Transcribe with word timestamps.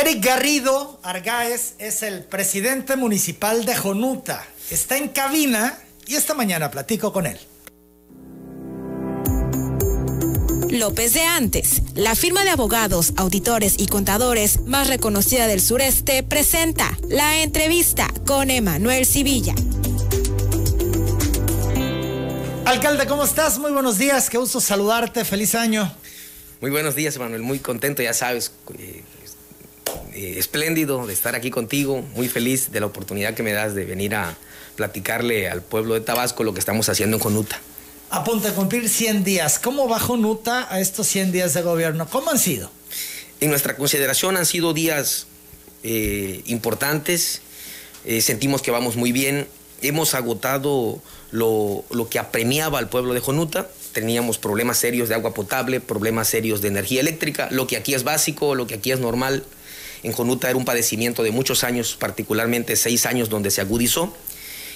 Eric 0.00 0.24
Garrido 0.24 1.00
Argáez 1.02 1.74
es 1.80 2.04
el 2.04 2.22
presidente 2.22 2.94
municipal 2.94 3.64
de 3.64 3.74
Jonuta. 3.74 4.46
Está 4.70 4.96
en 4.96 5.08
cabina 5.08 5.76
y 6.06 6.14
esta 6.14 6.34
mañana 6.34 6.70
platico 6.70 7.12
con 7.12 7.26
él. 7.26 7.36
López 10.70 11.14
de 11.14 11.22
Antes, 11.22 11.82
la 11.96 12.14
firma 12.14 12.44
de 12.44 12.50
abogados, 12.50 13.12
auditores 13.16 13.74
y 13.76 13.88
contadores 13.88 14.60
más 14.66 14.86
reconocida 14.86 15.48
del 15.48 15.60
sureste, 15.60 16.22
presenta 16.22 16.96
la 17.08 17.42
entrevista 17.42 18.06
con 18.24 18.50
Emanuel 18.50 19.04
Civilla. 19.04 19.56
Alcalde, 22.66 23.04
¿cómo 23.08 23.24
estás? 23.24 23.58
Muy 23.58 23.72
buenos 23.72 23.98
días, 23.98 24.30
qué 24.30 24.38
gusto 24.38 24.60
saludarte, 24.60 25.24
feliz 25.24 25.56
año. 25.56 25.92
Muy 26.60 26.70
buenos 26.70 26.94
días, 26.94 27.16
Emanuel, 27.16 27.42
muy 27.42 27.58
contento, 27.58 28.00
ya 28.00 28.14
sabes, 28.14 28.52
eh, 28.78 29.02
eh, 30.18 30.36
espléndido 30.36 31.06
de 31.06 31.12
estar 31.12 31.36
aquí 31.36 31.48
contigo, 31.48 32.02
muy 32.16 32.28
feliz 32.28 32.72
de 32.72 32.80
la 32.80 32.86
oportunidad 32.86 33.34
que 33.34 33.44
me 33.44 33.52
das 33.52 33.76
de 33.76 33.84
venir 33.84 34.16
a 34.16 34.36
platicarle 34.74 35.48
al 35.48 35.62
pueblo 35.62 35.94
de 35.94 36.00
Tabasco 36.00 36.42
lo 36.42 36.52
que 36.52 36.58
estamos 36.58 36.88
haciendo 36.88 37.18
en 37.18 37.22
Jonuta. 37.22 37.60
A 38.10 38.24
punto 38.24 38.48
de 38.48 38.52
cumplir 38.52 38.88
100 38.88 39.22
días. 39.22 39.60
¿Cómo 39.60 39.88
va 39.88 40.00
Jonuta 40.00 40.66
a 40.74 40.80
estos 40.80 41.06
100 41.06 41.30
días 41.30 41.54
de 41.54 41.62
gobierno? 41.62 42.08
¿Cómo 42.10 42.30
han 42.32 42.38
sido? 42.40 42.68
En 43.38 43.50
nuestra 43.50 43.76
consideración 43.76 44.36
han 44.36 44.44
sido 44.44 44.74
días 44.74 45.28
eh, 45.84 46.42
importantes, 46.46 47.42
eh, 48.04 48.20
sentimos 48.20 48.60
que 48.60 48.72
vamos 48.72 48.96
muy 48.96 49.12
bien, 49.12 49.46
hemos 49.82 50.14
agotado 50.14 51.00
lo, 51.30 51.84
lo 51.90 52.08
que 52.08 52.18
apremiaba 52.18 52.80
al 52.80 52.88
pueblo 52.88 53.14
de 53.14 53.20
Jonuta, 53.20 53.68
teníamos 53.92 54.36
problemas 54.38 54.78
serios 54.78 55.08
de 55.08 55.14
agua 55.14 55.32
potable, 55.32 55.78
problemas 55.78 56.26
serios 56.26 56.60
de 56.60 56.66
energía 56.66 57.02
eléctrica, 57.02 57.46
lo 57.52 57.68
que 57.68 57.76
aquí 57.76 57.94
es 57.94 58.02
básico, 58.02 58.56
lo 58.56 58.66
que 58.66 58.74
aquí 58.74 58.90
es 58.90 58.98
normal, 58.98 59.44
en 60.02 60.12
Jonuta 60.12 60.48
era 60.48 60.56
un 60.56 60.64
padecimiento 60.64 61.22
de 61.22 61.30
muchos 61.30 61.64
años, 61.64 61.96
particularmente 61.98 62.76
seis 62.76 63.06
años 63.06 63.28
donde 63.28 63.50
se 63.50 63.60
agudizó. 63.60 64.14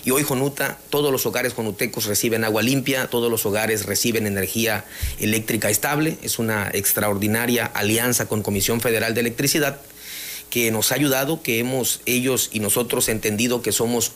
Y 0.05 0.11
hoy 0.11 0.25
Jonuta, 0.25 0.79
todos 0.91 1.13
los 1.13 1.27
hogares 1.27 1.53
jonutecos 1.53 2.07
reciben 2.07 2.43
agua 2.43 2.63
limpia, 2.63 3.07
todos 3.07 3.31
los 3.31 3.47
hogares 3.47 3.87
reciben 3.87 4.27
energía 4.27 4.85
eléctrica 5.21 5.71
estable. 5.71 6.19
Es 6.23 6.41
una 6.41 6.71
extraordinaria 6.73 7.67
alianza 7.67 8.27
con 8.27 8.43
Comisión 8.43 8.81
Federal 8.81 9.15
de 9.15 9.21
Electricidad 9.21 9.81
que 10.51 10.71
nos 10.71 10.93
ha 10.93 10.97
ayudado, 10.97 11.43
que 11.43 11.61
hemos 11.61 12.01
ellos 12.05 12.51
y 12.53 12.61
nosotros 12.61 13.09
entendido 13.09 13.63
que 13.63 13.73
somos 13.73 14.13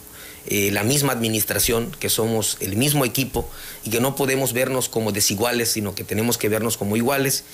eh, 0.49 0.71
la 0.73 0.85
misma 0.85 1.13
administración, 1.13 1.91
que 1.99 2.09
somos 2.09 2.57
el 2.61 2.77
mismo 2.77 3.05
equipo 3.05 3.49
y 3.85 3.91
que 3.91 4.01
no 4.01 4.15
podemos 4.15 4.53
vernos 4.53 4.89
como 4.89 5.13
desiguales, 5.13 5.71
sino 5.71 5.95
que 5.95 6.05
tenemos 6.05 6.39
que 6.39 6.49
vernos 6.49 6.77
como 6.77 6.97
iguales. 6.97 7.45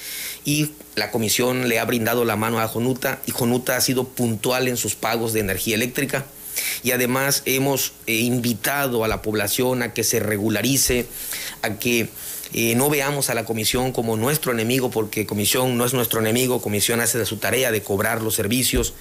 Y 0.44 0.72
la 0.94 1.10
comisión 1.10 1.68
le 1.68 1.78
ha 1.78 1.84
brindado 1.84 2.24
la 2.24 2.36
mano 2.36 2.60
a 2.60 2.68
Jonuta 2.68 3.20
y 3.26 3.30
Jonuta 3.30 3.76
ha 3.76 3.80
sido 3.80 4.04
puntual 4.04 4.68
en 4.68 4.76
sus 4.76 4.94
pagos 4.94 5.32
de 5.32 5.40
energía 5.40 5.74
eléctrica. 5.74 6.26
Y 6.82 6.90
además 6.90 7.42
hemos 7.46 7.92
eh, 8.06 8.14
invitado 8.14 9.04
a 9.04 9.08
la 9.08 9.22
población 9.22 9.82
a 9.82 9.94
que 9.94 10.04
se 10.04 10.20
regularice, 10.20 11.06
a 11.62 11.78
que 11.78 12.10
eh, 12.52 12.74
no 12.74 12.90
veamos 12.90 13.30
a 13.30 13.34
la 13.34 13.46
comisión 13.46 13.92
como 13.92 14.18
nuestro 14.18 14.52
enemigo, 14.52 14.90
porque 14.90 15.24
comisión 15.24 15.78
no 15.78 15.86
es 15.86 15.94
nuestro 15.94 16.20
enemigo, 16.20 16.60
comisión 16.60 17.00
hace 17.00 17.16
de 17.16 17.24
su 17.24 17.38
tarea 17.38 17.72
de 17.72 17.82
cobrar 17.82 18.20
los 18.20 18.34
servicios 18.34 18.92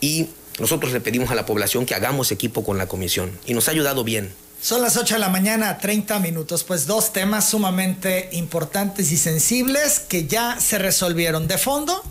y 0.00 0.28
nosotros 0.58 0.92
le 0.92 1.00
pedimos 1.00 1.30
a 1.30 1.34
la 1.34 1.46
población 1.46 1.86
que 1.86 1.94
hagamos 1.94 2.30
equipo 2.30 2.64
con 2.64 2.78
la 2.78 2.86
comisión 2.86 3.38
y 3.46 3.54
nos 3.54 3.68
ha 3.68 3.72
ayudado 3.72 4.04
bien. 4.04 4.32
Son 4.60 4.80
las 4.80 4.96
8 4.96 5.14
de 5.14 5.20
la 5.20 5.28
mañana, 5.28 5.78
30 5.78 6.20
minutos, 6.20 6.64
pues 6.64 6.86
dos 6.86 7.12
temas 7.12 7.50
sumamente 7.50 8.30
importantes 8.32 9.12
y 9.12 9.18
sensibles 9.18 10.00
que 10.00 10.26
ya 10.26 10.58
se 10.58 10.78
resolvieron. 10.78 11.46
¿De 11.46 11.58
fondo? 11.58 12.02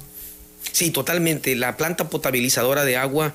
Sí, 0.71 0.91
totalmente. 0.91 1.55
La 1.55 1.77
planta 1.77 2.09
potabilizadora 2.09 2.85
de 2.85 2.97
agua 2.97 3.33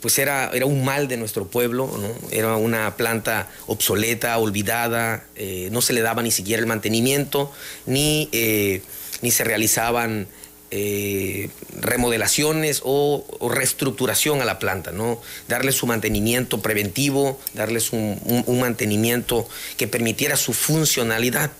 pues 0.00 0.18
era, 0.18 0.50
era 0.52 0.66
un 0.66 0.84
mal 0.84 1.08
de 1.08 1.16
nuestro 1.16 1.46
pueblo, 1.46 1.90
¿no? 2.00 2.08
era 2.30 2.56
una 2.56 2.96
planta 2.96 3.48
obsoleta, 3.66 4.38
olvidada, 4.38 5.24
eh, 5.34 5.68
no 5.72 5.80
se 5.80 5.92
le 5.92 6.02
daba 6.02 6.22
ni 6.22 6.30
siquiera 6.30 6.60
el 6.60 6.66
mantenimiento, 6.66 7.52
ni, 7.86 8.28
eh, 8.32 8.82
ni 9.22 9.30
se 9.30 9.44
realizaban 9.44 10.28
eh, 10.70 11.48
remodelaciones 11.80 12.82
o, 12.84 13.24
reestructuración 13.50 14.42
a 14.42 14.44
la 14.44 14.58
planta, 14.58 14.92
¿no? 14.92 15.20
Darles 15.48 15.76
su 15.76 15.86
mantenimiento 15.86 16.60
preventivo, 16.60 17.40
darles 17.54 17.92
un, 17.92 18.20
mantenimiento 18.60 19.48
que 19.78 19.88
permitiera 19.88 20.36
su 20.36 20.52
funcionalidad. 20.52 21.52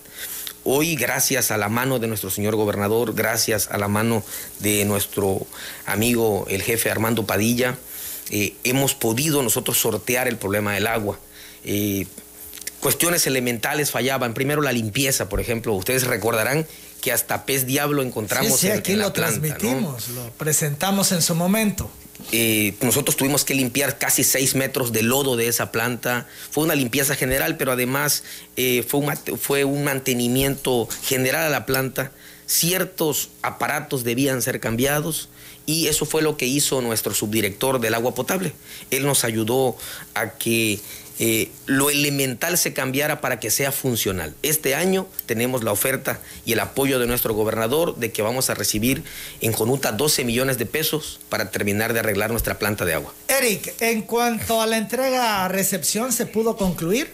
Hoy, 0.63 0.95
gracias 0.95 1.49
a 1.49 1.57
la 1.57 1.69
mano 1.69 1.97
de 1.97 2.07
nuestro 2.07 2.29
señor 2.29 2.55
gobernador, 2.55 3.15
gracias 3.15 3.69
a 3.71 3.79
la 3.79 3.87
mano 3.87 4.23
de 4.59 4.85
nuestro 4.85 5.47
amigo 5.87 6.45
el 6.47 6.61
jefe 6.61 6.91
Armando 6.91 7.25
Padilla, 7.25 7.77
eh, 8.29 8.53
hemos 8.63 8.93
podido 8.93 9.41
nosotros 9.41 9.79
sortear 9.79 10.27
el 10.27 10.37
problema 10.37 10.73
del 10.73 10.85
agua. 10.85 11.17
Eh, 11.63 12.05
cuestiones 12.79 13.25
elementales 13.25 13.89
fallaban. 13.89 14.35
Primero 14.35 14.61
la 14.61 14.71
limpieza, 14.71 15.29
por 15.29 15.39
ejemplo. 15.39 15.73
Ustedes 15.73 16.05
recordarán 16.05 16.67
que 17.01 17.11
hasta 17.11 17.45
pez 17.45 17.65
diablo 17.65 18.01
encontramos 18.01 18.59
sí, 18.59 18.67
sí, 18.67 18.71
aquí 18.71 18.95
lo 18.95 19.11
transmitimos, 19.11 20.09
lo 20.09 20.29
presentamos 20.31 21.11
en 21.11 21.21
su 21.21 21.35
momento. 21.35 21.89
Eh, 22.31 22.75
nosotros 22.81 23.15
tuvimos 23.15 23.45
que 23.45 23.53
limpiar 23.53 23.97
casi 23.97 24.23
seis 24.23 24.53
metros 24.53 24.91
de 24.91 25.03
lodo 25.03 25.37
de 25.37 25.47
esa 25.47 25.71
planta. 25.71 26.27
Fue 26.51 26.63
una 26.63 26.75
limpieza 26.75 27.15
general, 27.15 27.57
pero 27.57 27.71
además 27.71 28.23
eh, 28.57 28.83
fue, 28.87 28.99
un, 28.99 29.37
fue 29.37 29.63
un 29.63 29.83
mantenimiento 29.83 30.87
general 31.03 31.45
a 31.47 31.49
la 31.49 31.65
planta. 31.65 32.11
Ciertos 32.49 33.29
aparatos 33.43 34.03
debían 34.03 34.41
ser 34.41 34.59
cambiados 34.59 35.29
y 35.67 35.85
eso 35.85 36.07
fue 36.07 36.23
lo 36.23 36.35
que 36.35 36.47
hizo 36.47 36.81
nuestro 36.81 37.13
subdirector 37.13 37.79
del 37.79 37.93
agua 37.93 38.15
potable. 38.15 38.53
Él 38.89 39.05
nos 39.05 39.23
ayudó 39.23 39.77
a 40.15 40.31
que 40.31 40.79
eh, 41.19 41.51
lo 41.67 41.91
elemental 41.91 42.57
se 42.57 42.73
cambiara 42.73 43.21
para 43.21 43.39
que 43.39 43.51
sea 43.51 43.71
funcional. 43.71 44.33
Este 44.41 44.73
año 44.73 45.05
tenemos 45.27 45.63
la 45.63 45.71
oferta 45.71 46.19
y 46.43 46.53
el 46.53 46.59
apoyo 46.59 46.97
de 46.97 47.05
nuestro 47.05 47.35
gobernador 47.35 47.97
de 47.97 48.11
que 48.11 48.23
vamos 48.23 48.49
a 48.49 48.55
recibir 48.55 49.03
en 49.41 49.53
Jonuta 49.53 49.91
12 49.91 50.23
millones 50.23 50.57
de 50.57 50.65
pesos 50.65 51.19
para 51.29 51.51
terminar 51.51 51.93
de 51.93 51.99
arreglar 51.99 52.31
nuestra 52.31 52.57
planta 52.57 52.83
de 52.83 52.95
agua. 52.95 53.13
Eric, 53.27 53.79
en 53.79 54.01
cuanto 54.01 54.59
a 54.59 54.65
la 54.65 54.79
entrega 54.79 55.45
a 55.45 55.49
recepción, 55.49 56.11
¿se 56.11 56.25
pudo 56.25 56.57
concluir? 56.57 57.11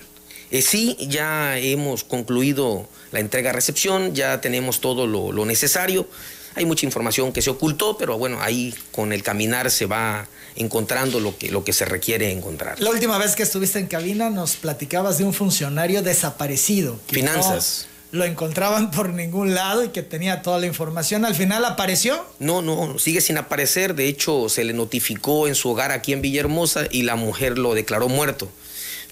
Eh, 0.52 0.62
sí, 0.62 0.96
ya 1.00 1.58
hemos 1.58 2.04
concluido 2.04 2.88
la 3.12 3.20
entrega 3.20 3.50
a 3.50 3.54
recepción, 3.54 4.14
ya 4.14 4.42
tenemos 4.42 4.82
todo 4.82 5.08
lo, 5.08 5.32
lo 5.32 5.46
necesario. 5.46 6.08
Hay 6.56 6.66
mucha 6.66 6.86
información 6.86 7.34
que 7.34 7.42
se 7.42 7.50
ocultó, 7.50 7.98
pero 7.98 8.18
bueno, 8.18 8.42
ahí 8.42 8.74
con 8.92 9.12
el 9.12 9.24
caminar 9.24 9.70
se 9.70 9.86
va 9.86 10.28
encontrando 10.56 11.20
lo 11.20 11.38
que, 11.38 11.52
lo 11.52 11.64
que 11.64 11.74
se 11.74 11.86
requiere 11.86 12.32
encontrar. 12.32 12.80
La 12.80 12.90
última 12.90 13.18
vez 13.18 13.36
que 13.36 13.44
estuviste 13.44 13.80
en 13.80 13.88
cabina 13.88 14.30
nos 14.30 14.56
platicabas 14.56 15.18
de 15.18 15.26
un 15.26 15.34
funcionario 15.34 16.02
desaparecido. 16.02 16.98
Finanzas. 17.08 17.88
lo 18.12 18.24
encontraban 18.24 18.92
por 18.92 19.10
ningún 19.10 19.54
lado 19.54 19.84
y 19.84 19.90
que 19.90 20.02
tenía 20.02 20.42
toda 20.42 20.60
la 20.60 20.66
información. 20.66 21.26
¿Al 21.26 21.36
final 21.36 21.66
apareció? 21.66 22.26
No, 22.40 22.62
no, 22.62 22.98
sigue 23.00 23.20
sin 23.20 23.38
aparecer. 23.38 23.96
De 23.96 24.08
hecho, 24.08 24.48
se 24.48 24.64
le 24.64 24.72
notificó 24.72 25.48
en 25.48 25.56
su 25.56 25.70
hogar 25.70 25.92
aquí 25.92 26.14
en 26.14 26.22
Villahermosa 26.22 26.86
y 26.90 27.02
la 27.04 27.18
mujer 27.18 27.58
lo 27.58 27.74
declaró 27.74 28.08
muerto. 28.08 28.50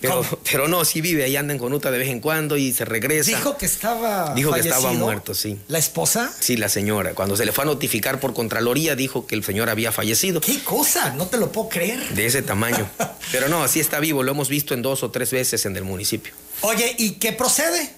Pero, 0.52 0.68
no, 0.68 0.86
sí 0.86 1.02
vive, 1.02 1.24
ahí 1.24 1.36
anda 1.36 1.54
en 1.54 1.60
Conuta 1.60 1.92
de 1.92 1.98
vez 1.98 2.10
en 2.10 2.20
cuando 2.20 2.58
y 2.58 2.74
se 2.74 2.86
regresa. 2.86 3.30
Dijo 3.30 3.58
que 3.58 3.66
estaba 3.66 4.34
Dijo 4.34 4.52
que 4.52 4.60
estaba 4.62 4.92
muerto, 4.94 5.34
sí. 5.34 5.58
¿La 5.68 5.78
esposa? 5.78 6.34
Sí, 6.40 6.58
la 6.58 6.70
señora. 6.70 7.14
Cuando 7.14 7.36
se 7.36 7.46
le 7.46 7.52
fue 7.52 7.64
a 7.64 7.68
notificar 7.68 8.20
por 8.20 8.34
Contraloría, 8.34 8.96
dijo 8.96 9.26
que 9.28 9.36
el 9.36 9.44
señor 9.44 9.70
había 9.70 9.92
fallecido. 9.92 10.42
¿Qué 10.42 10.64
cosa? 10.64 11.12
No 11.12 11.28
te 11.28 11.38
lo 11.38 11.52
puedo 11.52 11.70
creer. 11.70 12.10
De 12.10 12.26
ese 12.26 12.42
tamaño. 12.42 12.90
Pero 13.32 13.50
no, 13.50 13.68
sí 13.68 13.80
está 13.80 14.00
vivo, 14.00 14.24
lo 14.24 14.32
hemos 14.32 14.50
visto 14.50 14.74
en 14.74 14.82
dos 14.82 15.04
o 15.04 15.12
tres 15.12 15.32
veces 15.32 15.66
en 15.66 15.76
el 15.76 15.84
municipio. 15.84 16.34
Oye, 16.62 16.96
¿y 16.98 17.12
qué 17.12 17.34
procede? 17.34 17.94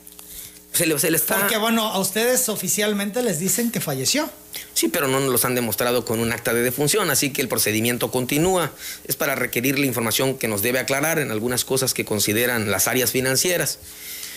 Se 0.75 0.85
le, 0.85 0.99
se 0.99 1.09
le 1.09 1.17
está... 1.17 1.39
Porque 1.39 1.57
bueno, 1.57 1.87
a 1.87 1.99
ustedes 1.99 2.49
oficialmente 2.49 3.23
les 3.23 3.39
dicen 3.39 3.71
que 3.71 3.79
falleció. 3.79 4.29
Sí, 4.73 4.89
pero 4.89 5.07
no 5.07 5.19
nos 5.19 5.29
los 5.29 5.45
han 5.45 5.55
demostrado 5.55 6.05
con 6.05 6.19
un 6.19 6.31
acta 6.31 6.53
de 6.53 6.61
defunción, 6.61 7.09
así 7.09 7.31
que 7.31 7.41
el 7.41 7.47
procedimiento 7.47 8.11
continúa. 8.11 8.71
Es 9.05 9.15
para 9.15 9.35
requerir 9.35 9.79
la 9.79 9.85
información 9.85 10.37
que 10.37 10.47
nos 10.47 10.61
debe 10.61 10.79
aclarar 10.79 11.19
en 11.19 11.31
algunas 11.31 11.65
cosas 11.65 11.93
que 11.93 12.05
consideran 12.05 12.69
las 12.69 12.87
áreas 12.87 13.11
financieras. 13.11 13.79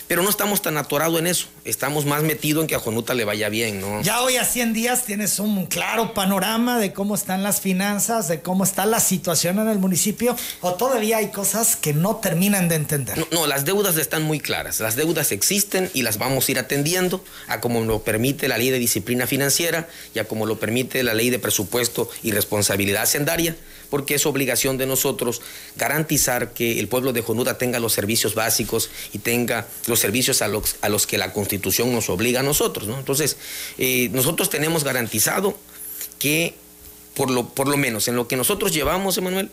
Pero 0.08 0.22
no 0.22 0.30
estamos 0.30 0.62
tan 0.62 0.78
atorados 0.78 1.18
en 1.20 1.26
eso. 1.26 1.48
Estamos 1.66 2.06
más 2.06 2.22
metidos 2.22 2.62
en 2.62 2.66
que 2.66 2.74
a 2.74 2.78
Jonuta 2.78 3.12
le 3.12 3.24
vaya 3.24 3.50
bien, 3.50 3.80
¿no? 3.80 4.00
Ya 4.02 4.22
hoy 4.22 4.36
a 4.36 4.44
100 4.44 4.72
días 4.72 5.04
tienes 5.04 5.38
un 5.38 5.66
claro 5.66 6.14
panorama 6.14 6.78
de 6.78 6.94
cómo 6.94 7.14
están 7.14 7.42
las 7.42 7.60
finanzas, 7.60 8.26
de 8.26 8.40
cómo 8.40 8.64
está 8.64 8.86
la 8.86 9.00
situación 9.00 9.58
en 9.58 9.68
el 9.68 9.78
municipio, 9.78 10.34
o 10.62 10.74
todavía 10.74 11.18
hay 11.18 11.28
cosas 11.28 11.76
que 11.76 11.92
no 11.92 12.16
terminan 12.16 12.68
de 12.68 12.76
entender. 12.76 13.26
No, 13.30 13.46
las 13.46 13.66
deudas 13.66 13.98
están 13.98 14.22
muy 14.22 14.40
claras. 14.40 14.80
Las 14.80 14.96
deudas 14.96 15.30
existen 15.30 15.90
y 15.92 16.02
las 16.02 16.16
vamos 16.16 16.48
a 16.48 16.52
ir 16.52 16.58
atendiendo 16.58 17.22
a 17.46 17.60
como 17.60 17.84
lo 17.84 18.02
permite 18.02 18.48
la 18.48 18.56
ley 18.56 18.70
de 18.70 18.78
disciplina 18.78 19.26
financiera 19.26 19.88
y 20.14 20.20
a 20.20 20.24
como 20.24 20.46
lo 20.46 20.58
permite 20.58 21.02
la 21.02 21.12
ley 21.12 21.28
de 21.28 21.38
presupuesto 21.38 22.08
y 22.22 22.32
responsabilidad 22.32 23.02
hacendaria 23.02 23.56
porque 23.90 24.14
es 24.14 24.26
obligación 24.26 24.78
de 24.78 24.86
nosotros 24.86 25.40
garantizar 25.76 26.52
que 26.52 26.78
el 26.80 26.88
pueblo 26.88 27.12
de 27.12 27.22
Jonuta 27.22 27.58
tenga 27.58 27.78
los 27.78 27.92
servicios 27.92 28.34
básicos 28.34 28.90
y 29.12 29.18
tenga 29.18 29.66
los 29.86 29.98
servicios 29.98 30.42
a 30.42 30.48
los, 30.48 31.06
que 31.06 31.18
la 31.18 31.32
Constitución 31.32 31.92
nos 31.92 32.08
obliga 32.10 32.40
a 32.40 32.42
nosotros. 32.42 32.88
¿no? 32.88 32.98
Entonces, 32.98 33.36
eh, 33.78 34.10
nosotros 34.12 34.50
tenemos 34.50 34.84
garantizado 34.84 35.56
que 36.18 36.54
por 37.14 37.30
lo, 37.30 37.48
por 37.48 37.68
lo 37.68 37.76
menos 37.76 38.08
en 38.08 38.16
lo 38.16 38.28
que 38.28 38.36
nosotros 38.36 38.72
llevamos, 38.72 39.18
Emanuel, 39.18 39.50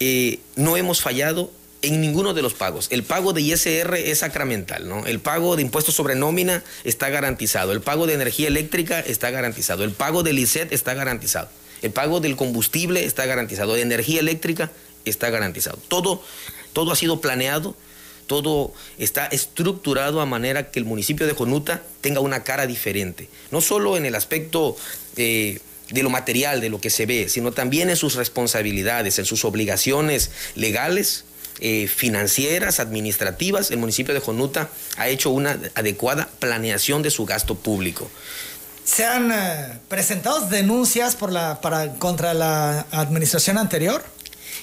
eh, 0.00 0.40
no 0.56 0.76
hemos 0.76 1.00
fallado 1.00 1.50
en 1.82 2.00
ninguno 2.00 2.32
de 2.32 2.42
los 2.42 2.54
pagos. 2.54 2.88
El 2.90 3.02
pago 3.02 3.32
de 3.32 3.42
ISR 3.42 3.94
es 3.94 4.20
sacramental, 4.20 4.88
¿no? 4.88 5.04
El 5.04 5.20
pago 5.20 5.54
de 5.54 5.62
impuestos 5.62 5.94
sobre 5.94 6.14
nómina 6.14 6.64
está 6.82 7.10
garantizado. 7.10 7.72
El 7.72 7.82
pago 7.82 8.06
de 8.06 8.14
energía 8.14 8.48
eléctrica 8.48 9.00
está 9.00 9.30
garantizado. 9.30 9.84
El 9.84 9.92
pago 9.92 10.22
del 10.22 10.38
ICET 10.38 10.72
está 10.72 10.94
garantizado. 10.94 11.50
El 11.84 11.92
pago 11.92 12.20
del 12.20 12.34
combustible 12.34 13.04
está 13.04 13.26
garantizado. 13.26 13.74
De 13.74 13.82
energía 13.82 14.20
eléctrica 14.20 14.72
está 15.04 15.28
garantizado. 15.28 15.78
Todo, 15.88 16.22
todo 16.72 16.92
ha 16.92 16.96
sido 16.96 17.20
planeado. 17.20 17.76
Todo 18.26 18.72
está 18.96 19.26
estructurado 19.26 20.22
a 20.22 20.26
manera 20.26 20.70
que 20.70 20.78
el 20.78 20.86
municipio 20.86 21.26
de 21.26 21.34
Jonuta 21.34 21.82
tenga 22.00 22.20
una 22.20 22.42
cara 22.42 22.66
diferente. 22.66 23.28
No 23.50 23.60
solo 23.60 23.98
en 23.98 24.06
el 24.06 24.14
aspecto 24.14 24.78
eh, 25.16 25.60
de 25.90 26.02
lo 26.02 26.08
material, 26.08 26.62
de 26.62 26.70
lo 26.70 26.80
que 26.80 26.88
se 26.88 27.04
ve, 27.04 27.28
sino 27.28 27.52
también 27.52 27.90
en 27.90 27.96
sus 27.96 28.14
responsabilidades, 28.14 29.18
en 29.18 29.26
sus 29.26 29.44
obligaciones 29.44 30.30
legales 30.54 31.26
eh, 31.60 31.86
financieras, 31.86 32.80
administrativas, 32.80 33.70
el 33.70 33.76
municipio 33.76 34.14
de 34.14 34.20
Jonuta 34.20 34.70
ha 34.96 35.08
hecho 35.08 35.28
una 35.28 35.58
adecuada 35.74 36.30
planeación 36.38 37.02
de 37.02 37.10
su 37.10 37.26
gasto 37.26 37.56
público. 37.56 38.10
¿Se 38.84 39.04
han 39.04 39.32
eh, 39.32 39.78
presentado 39.88 40.40
denuncias 40.46 41.16
por 41.16 41.32
la, 41.32 41.60
para, 41.60 41.94
contra 41.94 42.34
la 42.34 42.86
administración 42.90 43.58
anterior? 43.58 44.04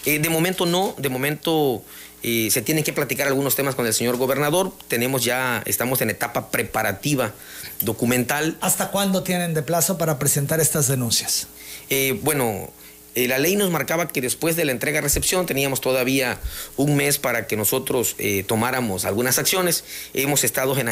Eh, 0.06 0.20
de 0.20 0.30
momento 0.30 0.66
no, 0.66 0.94
de 0.98 1.10
momento 1.10 1.84
se 2.24 2.62
tienen 2.62 2.84
que 2.84 2.94
platicar 2.94 3.28
algunos 3.28 3.56
temas 3.56 3.74
con 3.74 3.88
el 3.88 3.96
señor 3.96 4.18
gobernador. 4.18 4.72
Tenemos 4.88 5.24
ya, 5.24 5.64
estamos 5.66 6.02
en 6.02 6.12
etapa 6.12 6.52
preparativa 6.52 7.34
documental. 7.80 8.58
¿Hasta 8.62 8.92
cuándo 8.92 9.24
tienen 9.24 9.56
de 9.56 9.64
plazo 9.64 9.98
para 9.98 10.20
presentar 10.20 10.60
estas 10.60 10.88
denuncias? 10.88 11.48
bueno, 12.22 12.70
eh, 13.16 13.28
la 13.28 13.40
ley 13.40 13.56
nos 13.56 13.72
marcaba 13.72 14.08
que 14.08 14.22
después 14.22 14.56
de 14.56 14.66
la 14.66 14.72
entrega-recepción 14.72 15.46
teníamos 15.46 15.82
todavía 15.82 16.40
un 16.78 16.96
mes 16.96 17.18
para 17.18 17.48
que 17.48 17.58
nosotros 17.58 18.16
eh, 18.18 18.44
tomáramos 18.48 19.06
algunas 19.06 19.38
acciones. 19.38 19.84
Hemos 20.14 20.44
estado 20.44 20.78
en, 20.78 20.88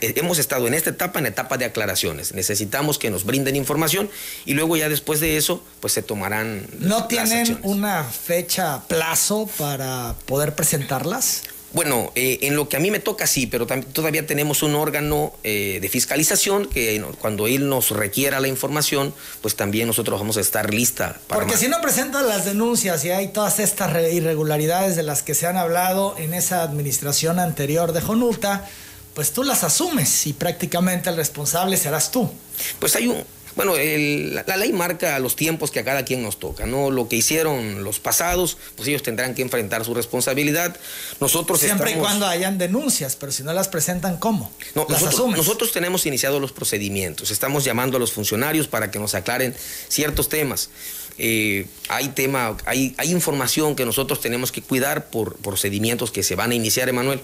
hemos 0.00 0.38
estado 0.38 0.66
en 0.66 0.74
esta 0.74 0.90
etapa, 0.90 1.18
en 1.18 1.26
etapa 1.26 1.56
de 1.56 1.64
aclaraciones. 1.64 2.34
Necesitamos 2.34 2.98
que 2.98 3.10
nos 3.10 3.24
brinden 3.24 3.56
información 3.56 4.10
y 4.44 4.54
luego 4.54 4.76
ya 4.76 4.88
después 4.88 5.20
de 5.20 5.36
eso, 5.36 5.64
pues 5.80 5.92
se 5.92 6.02
tomarán. 6.02 6.66
¿No 6.80 7.06
tienen 7.06 7.58
una 7.62 8.04
fecha 8.04 8.82
plazo 8.86 9.48
para 9.56 10.14
poder 10.26 10.54
presentarlas? 10.54 11.42
Bueno, 11.74 12.12
eh, 12.14 12.38
en 12.42 12.54
lo 12.54 12.68
que 12.68 12.76
a 12.76 12.80
mí 12.80 12.92
me 12.92 13.00
toca 13.00 13.26
sí, 13.26 13.48
pero 13.48 13.66
todavía 13.66 14.24
tenemos 14.26 14.62
un 14.62 14.76
órgano 14.76 15.32
eh, 15.42 15.80
de 15.82 15.88
fiscalización 15.88 16.66
que 16.66 17.04
cuando 17.20 17.48
él 17.48 17.68
nos 17.68 17.90
requiera 17.90 18.38
la 18.38 18.46
información, 18.46 19.12
pues 19.42 19.56
también 19.56 19.88
nosotros 19.88 20.20
vamos 20.20 20.36
a 20.36 20.40
estar 20.40 20.72
lista. 20.72 21.20
Para 21.26 21.40
Porque 21.40 21.56
si 21.56 21.66
no 21.66 21.80
presentan 21.80 22.28
las 22.28 22.44
denuncias 22.44 23.04
y 23.04 23.10
hay 23.10 23.28
todas 23.28 23.58
estas 23.58 23.90
irregularidades 24.12 24.94
de 24.94 25.02
las 25.02 25.24
que 25.24 25.34
se 25.34 25.48
han 25.48 25.56
hablado 25.56 26.14
en 26.16 26.32
esa 26.32 26.62
administración 26.62 27.40
anterior 27.40 27.92
de 27.92 28.00
Jonuta, 28.00 28.68
pues 29.14 29.32
tú 29.32 29.42
las 29.42 29.64
asumes 29.64 30.28
y 30.28 30.32
prácticamente 30.32 31.10
el 31.10 31.16
responsable 31.16 31.76
serás 31.76 32.12
tú. 32.12 32.30
Pues 32.78 32.94
hay 32.94 33.08
un, 33.08 33.24
bueno, 33.56 33.74
la, 33.76 34.56
ley 34.56 34.72
marca 34.72 35.18
los 35.18 35.36
tiempos 35.36 35.70
que 35.70 35.80
a 35.80 35.84
cada 35.84 36.04
quien 36.04 36.22
nos 36.22 36.38
toca, 36.38 36.66
¿no? 36.66 36.90
Lo 36.90 37.08
que 37.08 37.16
hicieron 37.16 37.84
los 37.84 38.00
pasados, 38.00 38.56
pues 38.76 38.88
ellos 38.88 39.02
tendrán 39.02 39.34
que 39.34 39.42
enfrentar 39.42 39.84
su 39.84 39.94
responsabilidad. 39.94 40.76
Nosotros 41.20 41.60
Siempre 41.60 41.92
y 41.92 41.94
cuando 41.94 42.26
hayan 42.26 42.58
denuncias, 42.58 43.16
pero 43.16 43.32
si 43.32 43.42
no 43.42 43.52
las 43.52 43.68
presentan, 43.68 44.16
¿cómo? 44.16 44.50
No, 44.74 44.86
nosotros, 44.88 45.36
nosotros 45.36 45.72
tenemos 45.72 46.06
iniciado 46.06 46.40
los 46.40 46.52
procedimientos, 46.52 47.30
estamos 47.30 47.64
llamando 47.64 47.96
a 47.96 48.00
los 48.00 48.12
funcionarios 48.12 48.66
para 48.66 48.90
que 48.90 48.98
nos 48.98 49.14
aclaren 49.14 49.54
ciertos 49.88 50.28
temas. 50.28 50.70
Eh, 51.16 51.66
hay 51.88 52.08
tema, 52.08 52.56
hay, 52.66 52.94
hay 52.98 53.12
información 53.12 53.76
que 53.76 53.84
nosotros 53.84 54.20
tenemos 54.20 54.50
que 54.50 54.62
cuidar 54.62 55.06
por 55.10 55.36
procedimientos 55.36 56.10
que 56.10 56.24
se 56.24 56.34
van 56.34 56.50
a 56.50 56.54
iniciar, 56.56 56.88
Emanuel, 56.88 57.20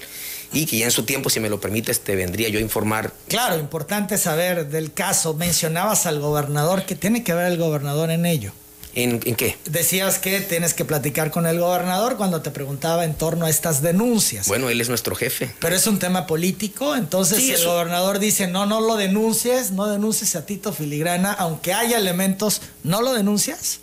y 0.52 0.67
que 0.67 0.79
ya 0.79 0.87
en 0.87 0.91
su 0.91 1.05
tiempo, 1.05 1.31
si 1.31 1.41
me 1.41 1.49
lo 1.49 1.61
permites, 1.61 2.00
te 2.00 2.17
vendría 2.17 2.49
yo 2.49 2.58
a 2.58 2.62
informar. 2.62 3.12
Claro, 3.29 3.58
importante 3.58 4.19
saber 4.19 4.69
del 4.69 4.93
caso. 4.93 5.35
Mencionabas 5.35 6.06
al 6.06 6.20
gobernador, 6.20 6.85
¿qué 6.85 6.94
tiene 6.94 7.23
que 7.23 7.35
ver 7.35 7.52
el 7.52 7.58
gobernador 7.58 8.11
en 8.11 8.26
ello? 8.26 8.52
¿En, 8.93 9.20
qué? 9.20 9.56
Decías 9.67 10.19
que 10.19 10.41
tienes 10.41 10.75
que 10.75 10.85
platicar 10.85 11.31
con 11.31 11.47
el 11.47 11.61
gobernador 11.61 12.17
cuando 12.17 12.43
te 12.43 12.50
preguntaba 12.50 13.05
en 13.05 13.14
torno 13.14 13.47
a 13.47 13.50
estas 13.50 13.82
denuncias. 13.82 14.49
Bueno, 14.49 14.69
él 14.69 14.81
es 14.81 14.88
nuestro 14.88 15.14
jefe. 15.14 15.55
Pero 15.61 15.76
es 15.76 15.87
un 15.87 16.00
tema 16.00 16.26
político, 16.26 16.97
entonces 16.97 17.38
si 17.38 17.52
el 17.52 17.64
gobernador 17.64 18.19
dice, 18.19 18.49
no, 18.49 18.67
no 18.67 18.81
lo 18.81 18.97
denuncies, 18.97 19.70
no 19.70 19.87
denuncies 19.87 20.35
a 20.35 20.44
Tito 20.44 20.73
Filigrana, 20.73 21.32
aunque 21.32 21.73
haya 21.73 21.99
elementos, 21.99 22.62
¿no 22.82 23.00
lo 23.00 23.12
denuncias? 23.12 23.79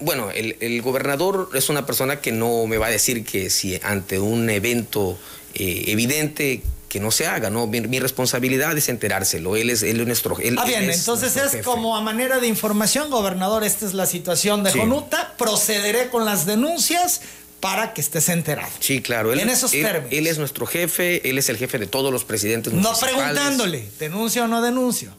Bueno, 0.00 0.30
el, 0.32 0.82
gobernador 0.82 1.50
es 1.54 1.68
una 1.68 1.86
persona 1.86 2.20
que 2.20 2.32
no 2.32 2.66
me 2.66 2.78
va 2.78 2.88
a 2.88 2.90
decir 2.90 3.24
que 3.24 3.50
si 3.50 3.78
ante 3.82 4.18
un 4.18 4.50
evento 4.50 5.16
eh, 5.58 5.84
evidente 5.88 6.62
que 6.88 7.00
no 7.00 7.10
se 7.10 7.26
haga, 7.26 7.50
¿no? 7.50 7.66
Mi, 7.66 7.98
responsabilidad 7.98 8.76
es 8.76 8.88
enterárselo, 8.88 9.56
él 9.56 9.70
es, 9.70 9.82
él 9.82 10.00
es 10.00 10.06
nuestro... 10.06 10.38
Él, 10.38 10.56
ah, 10.58 10.64
bien, 10.64 10.88
entonces 10.90 11.36
es 11.36 11.64
como 11.64 11.96
a 11.96 12.00
manera 12.00 12.38
de 12.38 12.46
información, 12.46 13.10
gobernador, 13.10 13.64
esta 13.64 13.86
es 13.86 13.94
la 13.94 14.06
situación 14.06 14.62
de 14.62 14.72
Jonuta, 14.72 15.34
procederé 15.36 16.08
con 16.10 16.24
las 16.24 16.46
denuncias 16.46 17.22
para 17.60 17.94
que 17.94 18.02
estés 18.02 18.28
enterado. 18.28 18.70
Sí, 18.80 19.00
claro. 19.00 19.32
Él, 19.32 19.40
en 19.40 19.48
esos 19.48 19.70
términos. 19.70 20.08
Él 20.12 20.26
es 20.26 20.38
nuestro 20.38 20.66
jefe, 20.66 21.28
él 21.28 21.38
es 21.38 21.48
el 21.48 21.56
jefe 21.56 21.78
de 21.78 21.86
todos 21.86 22.12
los 22.12 22.24
presidentes 22.24 22.72
No 22.72 22.92
preguntándole, 22.98 23.88
denuncio 23.98 24.44
o 24.44 24.46
no 24.46 24.60
denuncio. 24.62 25.10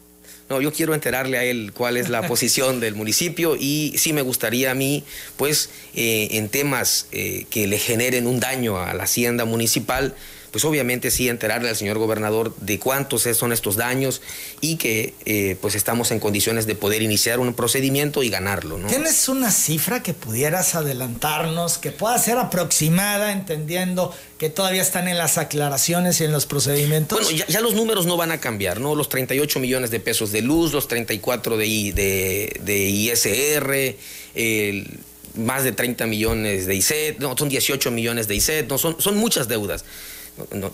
No, 0.48 0.62
yo 0.62 0.72
quiero 0.72 0.94
enterarle 0.94 1.36
a 1.36 1.44
él 1.44 1.72
cuál 1.74 1.96
es 1.96 2.08
la 2.08 2.22
posición 2.28 2.80
del 2.80 2.94
municipio 2.94 3.56
y 3.56 3.94
sí 3.96 4.12
me 4.12 4.22
gustaría 4.22 4.70
a 4.70 4.74
mí, 4.74 5.04
pues, 5.36 5.70
eh, 5.94 6.28
en 6.32 6.48
temas 6.48 7.06
eh, 7.12 7.46
que 7.50 7.66
le 7.66 7.78
generen 7.78 8.26
un 8.26 8.40
daño 8.40 8.78
a 8.78 8.94
la 8.94 9.04
hacienda 9.04 9.44
municipal, 9.44 10.14
pues 10.50 10.64
obviamente 10.64 11.10
sí 11.10 11.28
enterarle 11.28 11.68
al 11.68 11.76
señor 11.76 11.98
gobernador 11.98 12.54
de 12.56 12.78
cuántos 12.78 13.22
son 13.22 13.52
estos 13.52 13.76
daños 13.76 14.22
y 14.60 14.76
que 14.76 15.14
eh, 15.24 15.56
pues 15.60 15.74
estamos 15.74 16.10
en 16.10 16.20
condiciones 16.20 16.66
de 16.66 16.74
poder 16.74 17.02
iniciar 17.02 17.40
un 17.40 17.54
procedimiento 17.54 18.22
y 18.22 18.30
ganarlo. 18.30 18.78
¿no? 18.78 18.88
¿Tienes 18.88 19.28
una 19.28 19.50
cifra 19.50 20.02
que 20.02 20.14
pudieras 20.14 20.74
adelantarnos, 20.74 21.78
que 21.78 21.90
pueda 21.90 22.18
ser 22.18 22.38
aproximada, 22.38 23.32
entendiendo 23.32 24.14
que 24.38 24.50
todavía 24.50 24.82
están 24.82 25.08
en 25.08 25.18
las 25.18 25.36
aclaraciones 25.36 26.20
y 26.20 26.24
en 26.24 26.32
los 26.32 26.46
procedimientos? 26.46 27.20
Bueno, 27.22 27.44
ya, 27.48 27.60
los 27.60 27.74
números 27.74 28.06
no 28.06 28.16
van 28.16 28.30
a 28.30 28.40
cambiar, 28.40 28.80
¿no? 28.80 28.94
Los 28.94 29.08
38 29.08 29.60
millones 29.60 29.90
de 29.90 30.00
pesos 30.00 30.32
de 30.32 30.42
luz, 30.42 30.72
los 30.72 30.88
34 30.88 31.56
de, 31.56 31.92
de, 31.94 32.60
de 32.64 32.78
ISR, 32.88 33.96
el 34.34 35.00
más 35.34 35.64
de 35.64 35.72
30 35.72 36.06
millones 36.06 36.66
de 36.66 36.74
ICET, 36.74 37.18
no, 37.18 37.36
son 37.36 37.48
18 37.48 37.90
millones 37.90 38.28
de 38.28 38.34
ICET, 38.34 38.68
no, 38.68 38.78
son, 38.78 39.00
son 39.00 39.16
muchas 39.16 39.48
deudas 39.48 39.84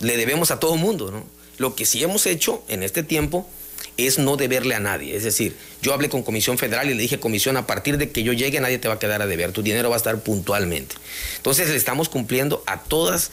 le 0.00 0.16
debemos 0.16 0.50
a 0.50 0.60
todo 0.60 0.76
mundo, 0.76 1.10
¿no? 1.10 1.24
Lo 1.58 1.74
que 1.74 1.86
sí 1.86 2.02
hemos 2.02 2.26
hecho 2.26 2.64
en 2.68 2.82
este 2.82 3.02
tiempo 3.02 3.48
es 3.96 4.18
no 4.18 4.36
deberle 4.36 4.74
a 4.74 4.80
nadie. 4.80 5.16
Es 5.16 5.22
decir, 5.22 5.56
yo 5.80 5.94
hablé 5.94 6.08
con 6.08 6.22
Comisión 6.22 6.58
Federal 6.58 6.90
y 6.90 6.94
le 6.94 7.02
dije, 7.02 7.20
Comisión, 7.20 7.56
a 7.56 7.66
partir 7.66 7.96
de 7.96 8.10
que 8.10 8.22
yo 8.22 8.32
llegue 8.32 8.60
nadie 8.60 8.78
te 8.78 8.88
va 8.88 8.94
a 8.94 8.98
quedar 8.98 9.22
a 9.22 9.26
deber, 9.26 9.52
tu 9.52 9.62
dinero 9.62 9.88
va 9.88 9.96
a 9.96 9.98
estar 9.98 10.18
puntualmente. 10.20 10.96
Entonces 11.36 11.68
le 11.68 11.76
estamos 11.76 12.08
cumpliendo 12.08 12.62
a 12.66 12.82
todas 12.82 13.30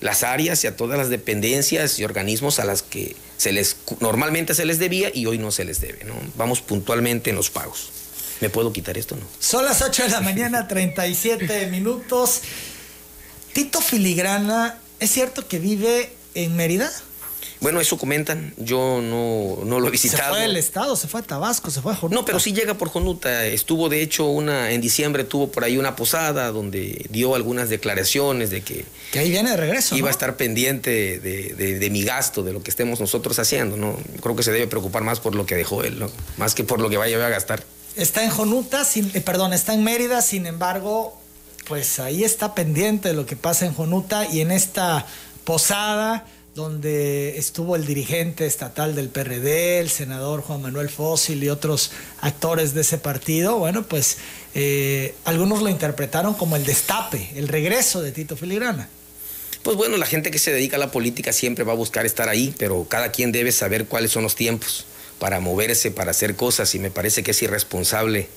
las 0.00 0.22
áreas 0.22 0.62
y 0.64 0.66
a 0.66 0.76
todas 0.76 0.98
las 0.98 1.08
dependencias 1.08 1.98
y 1.98 2.04
organismos 2.04 2.58
a 2.58 2.64
las 2.64 2.82
que 2.82 3.16
se 3.36 3.52
les, 3.52 3.76
normalmente 4.00 4.54
se 4.54 4.64
les 4.64 4.78
debía 4.78 5.10
y 5.12 5.26
hoy 5.26 5.38
no 5.38 5.50
se 5.50 5.64
les 5.64 5.80
debe. 5.80 6.04
¿no? 6.04 6.14
Vamos 6.36 6.60
puntualmente 6.60 7.30
en 7.30 7.36
los 7.36 7.50
pagos. 7.50 7.90
¿Me 8.40 8.50
puedo 8.50 8.72
quitar 8.72 8.98
esto? 8.98 9.16
No. 9.16 9.22
Son 9.40 9.64
las 9.64 9.82
8 9.82 10.04
de 10.04 10.08
la 10.10 10.20
mañana, 10.20 10.68
37 10.68 11.68
minutos. 11.68 12.42
Tito 13.52 13.80
Filigrana 13.80 14.80
¿Es 15.00 15.10
cierto 15.10 15.46
que 15.46 15.58
vive 15.58 16.12
en 16.34 16.56
Mérida? 16.56 16.90
Bueno, 17.64 17.80
eso 17.80 17.96
comentan. 17.96 18.52
Yo 18.58 19.00
no, 19.00 19.80
lo 19.80 19.88
he 19.88 19.90
visitado. 19.90 20.22
Se 20.22 20.28
fue 20.28 20.40
del 20.40 20.56
estado, 20.56 20.96
se 20.96 21.08
fue 21.08 21.20
a 21.20 21.22
Tabasco, 21.22 21.70
se 21.70 21.80
fue 21.80 21.92
a 21.92 21.96
Jonuta. 21.96 22.20
No, 22.20 22.26
pero 22.26 22.38
sí 22.38 22.52
llega 22.52 22.74
por 22.74 22.90
Jonuta. 22.90 23.46
Estuvo, 23.46 23.88
de 23.88 24.02
hecho, 24.02 24.26
una 24.26 24.72
en 24.72 24.82
diciembre 24.82 25.24
tuvo 25.24 25.50
por 25.50 25.64
ahí 25.64 25.78
una 25.78 25.96
posada 25.96 26.50
donde 26.50 27.06
dio 27.08 27.34
algunas 27.34 27.70
declaraciones 27.70 28.50
de 28.50 28.60
que. 28.60 28.84
Que 29.12 29.20
ahí 29.20 29.30
viene 29.30 29.48
de 29.48 29.56
regreso. 29.56 29.96
Iba 29.96 30.08
a 30.08 30.10
estar 30.10 30.36
pendiente 30.36 31.18
de, 31.20 31.88
mi 31.90 32.04
gasto, 32.04 32.42
de 32.42 32.52
lo 32.52 32.62
que 32.62 32.70
estemos 32.70 33.00
nosotros 33.00 33.38
haciendo. 33.38 33.78
¿no? 33.78 33.96
Creo 34.20 34.36
que 34.36 34.42
se 34.42 34.52
debe 34.52 34.66
preocupar 34.66 35.02
más 35.02 35.20
por 35.20 35.34
lo 35.34 35.46
que 35.46 35.54
dejó 35.54 35.84
él, 35.84 35.98
¿no? 35.98 36.10
más 36.36 36.54
que 36.54 36.64
por 36.64 36.80
lo 36.80 36.90
que 36.90 36.98
vaya 36.98 37.24
a 37.24 37.30
gastar. 37.30 37.64
Está 37.96 38.24
en 38.24 38.30
Jonuta, 38.30 38.84
sin, 38.84 39.10
eh, 39.14 39.22
perdón, 39.22 39.54
está 39.54 39.72
en 39.72 39.84
Mérida, 39.84 40.20
sin 40.20 40.46
embargo, 40.46 41.18
pues 41.66 41.98
ahí 41.98 42.24
está 42.24 42.54
pendiente 42.54 43.08
de 43.08 43.14
lo 43.14 43.26
que 43.26 43.36
pasa 43.36 43.66
en 43.66 43.74
Jonuta 43.74 44.26
y 44.30 44.40
en 44.40 44.50
esta 44.50 45.06
posada 45.44 46.26
donde 46.54 47.36
estuvo 47.36 47.74
el 47.74 47.84
dirigente 47.84 48.46
estatal 48.46 48.94
del 48.94 49.08
PRD, 49.08 49.80
el 49.80 49.90
senador 49.90 50.40
Juan 50.42 50.62
Manuel 50.62 50.88
Fósil 50.88 51.42
y 51.42 51.48
otros 51.48 51.90
actores 52.20 52.74
de 52.74 52.82
ese 52.82 52.98
partido, 52.98 53.58
bueno, 53.58 53.82
pues 53.82 54.18
eh, 54.54 55.14
algunos 55.24 55.62
lo 55.62 55.68
interpretaron 55.68 56.34
como 56.34 56.54
el 56.54 56.64
destape, 56.64 57.32
el 57.34 57.48
regreso 57.48 58.02
de 58.02 58.12
Tito 58.12 58.36
Filigrana. 58.36 58.88
Pues 59.64 59.76
bueno, 59.76 59.96
la 59.96 60.06
gente 60.06 60.30
que 60.30 60.38
se 60.38 60.52
dedica 60.52 60.76
a 60.76 60.78
la 60.78 60.92
política 60.92 61.32
siempre 61.32 61.64
va 61.64 61.72
a 61.72 61.76
buscar 61.76 62.06
estar 62.06 62.28
ahí, 62.28 62.54
pero 62.56 62.86
cada 62.88 63.10
quien 63.10 63.32
debe 63.32 63.50
saber 63.50 63.86
cuáles 63.86 64.12
son 64.12 64.22
los 64.22 64.36
tiempos 64.36 64.84
para 65.18 65.40
moverse, 65.40 65.90
para 65.90 66.12
hacer 66.12 66.36
cosas, 66.36 66.74
y 66.74 66.78
me 66.78 66.90
parece 66.90 67.22
que 67.22 67.32
es 67.32 67.42
irresponsable 67.42 68.28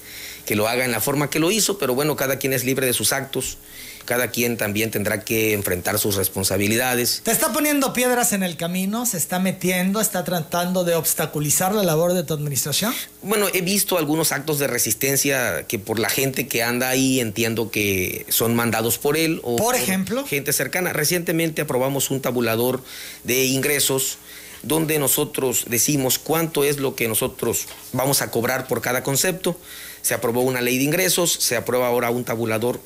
que 0.47 0.55
lo 0.55 0.67
haga 0.67 0.85
en 0.85 0.91
la 0.91 1.01
forma 1.01 1.29
que 1.29 1.39
lo 1.39 1.51
hizo, 1.51 1.77
pero 1.77 1.93
bueno, 1.93 2.15
cada 2.15 2.39
quien 2.39 2.53
es 2.53 2.63
libre 2.63 2.87
de 2.87 2.93
sus 2.93 3.13
actos 3.13 3.57
cada 4.05 4.29
quien 4.31 4.55
también 4.55 4.89
tendrá 4.89 5.19
que 5.25 5.51
enfrentar 5.51 5.99
sus 5.99 6.15
responsabilidades. 6.15 7.21
¿Te 7.25 7.31
está 7.31 7.51
poniendo 7.51 7.91
piedras 7.91 8.31
en 8.31 8.41
el 8.41 8.55
camino? 8.55 9.05
¿Se 9.05 9.17
está 9.17 9.37
metiendo? 9.37 9.99
¿Está 9.99 10.23
tratando 10.23 10.85
de 10.85 10.95
obstaculizar 10.95 11.75
la 11.75 11.83
labor 11.83 12.13
de 12.13 12.23
tu 12.23 12.33
administración? 12.33 12.93
Bueno, 13.21 13.47
he 13.53 13.59
visto 13.59 13.97
algunos 13.97 14.31
actos 14.31 14.59
de 14.59 14.67
resistencia 14.67 15.67
que 15.67 15.77
por 15.77 15.99
la 15.99 16.09
gente 16.09 16.47
que 16.47 16.63
anda 16.63 16.87
ahí 16.87 17.19
entiendo 17.19 17.69
que 17.69 18.25
son 18.29 18.55
mandados 18.55 18.97
por 18.97 19.17
él. 19.17 19.41
O 19.43 19.57
por 19.57 19.75
ejemplo. 19.75 20.25
gente 20.25 20.53
cercana. 20.53 20.93
Recientemente 20.93 21.63
aprobamos 21.63 22.09
un 22.09 22.21
tabulador 22.21 22.81
de 23.25 23.43
ingresos 23.43 24.19
donde 24.67 25.00
nosotros 25.00 25.65
decimos 25.67 26.19
cuánto 26.19 26.63
es 26.63 26.77
lo 26.77 26.95
que 26.95 27.07
nosotros 27.07 27.67
vamos 27.93 28.21
a 28.21 28.31
cobrar 28.31 28.67
por 28.67 28.81
cada 28.81 29.03
concepto. 29.03 29.57
Se 30.01 30.13
aprobó 30.13 30.41
una 30.41 30.62
ley 30.62 30.77
de 30.77 30.83
ingresos, 30.83 31.31
se 31.31 31.55
aprueba 31.55 31.88
ahora 31.88 32.12
un 32.12 32.24
tabulador 32.24 32.79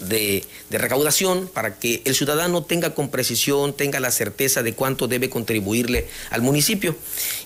de, 0.00 0.44
recaudación 0.70 1.48
para 1.48 1.78
que 1.78 2.02
el 2.04 2.14
ciudadano 2.14 2.64
tenga 2.64 2.94
con 2.94 3.08
precisión, 3.08 3.74
tenga 3.74 4.00
la 4.00 4.10
certeza 4.10 4.62
de 4.62 4.74
cuánto 4.74 5.08
debe 5.08 5.30
contribuirle 5.30 6.08
al 6.30 6.42
municipio. 6.42 6.96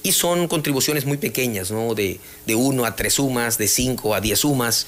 Y 0.02 0.12
son 0.12 0.48
contribuciones 0.48 1.04
muy 1.04 1.16
pequeñas, 1.16 1.70
¿no? 1.70 1.94
De, 1.94 2.20
de 2.46 2.54
uno 2.54 2.84
a 2.84 2.96
tres 2.96 3.14
sumas, 3.14 3.58
de 3.58 3.68
cinco 3.68 4.14
a 4.14 4.20
diez 4.20 4.40
sumas. 4.40 4.86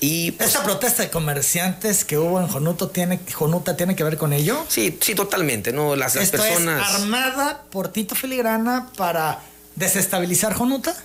Y, 0.00 0.32
pues, 0.32 0.48
¿Esta 0.48 0.64
protesta 0.64 1.02
de 1.02 1.10
comerciantes 1.10 2.04
que 2.04 2.16
hubo 2.16 2.40
en 2.40 2.48
Jonuto 2.48 2.88
tiene, 2.88 3.20
Jonuta 3.32 3.76
tiene 3.76 3.94
que 3.94 4.02
ver 4.02 4.16
con 4.16 4.32
ello? 4.32 4.64
Sí, 4.68 4.98
sí, 5.00 5.14
totalmente. 5.14 5.72
¿no? 5.72 5.94
Las, 5.94 6.14
personas. 6.16 6.88
Es 6.88 7.02
armada 7.02 7.64
por 7.70 7.88
Tito 7.88 8.14
Filigrana 8.14 8.90
para 8.96 9.40
desestabilizar 9.76 10.54
Jonuta. 10.54 10.96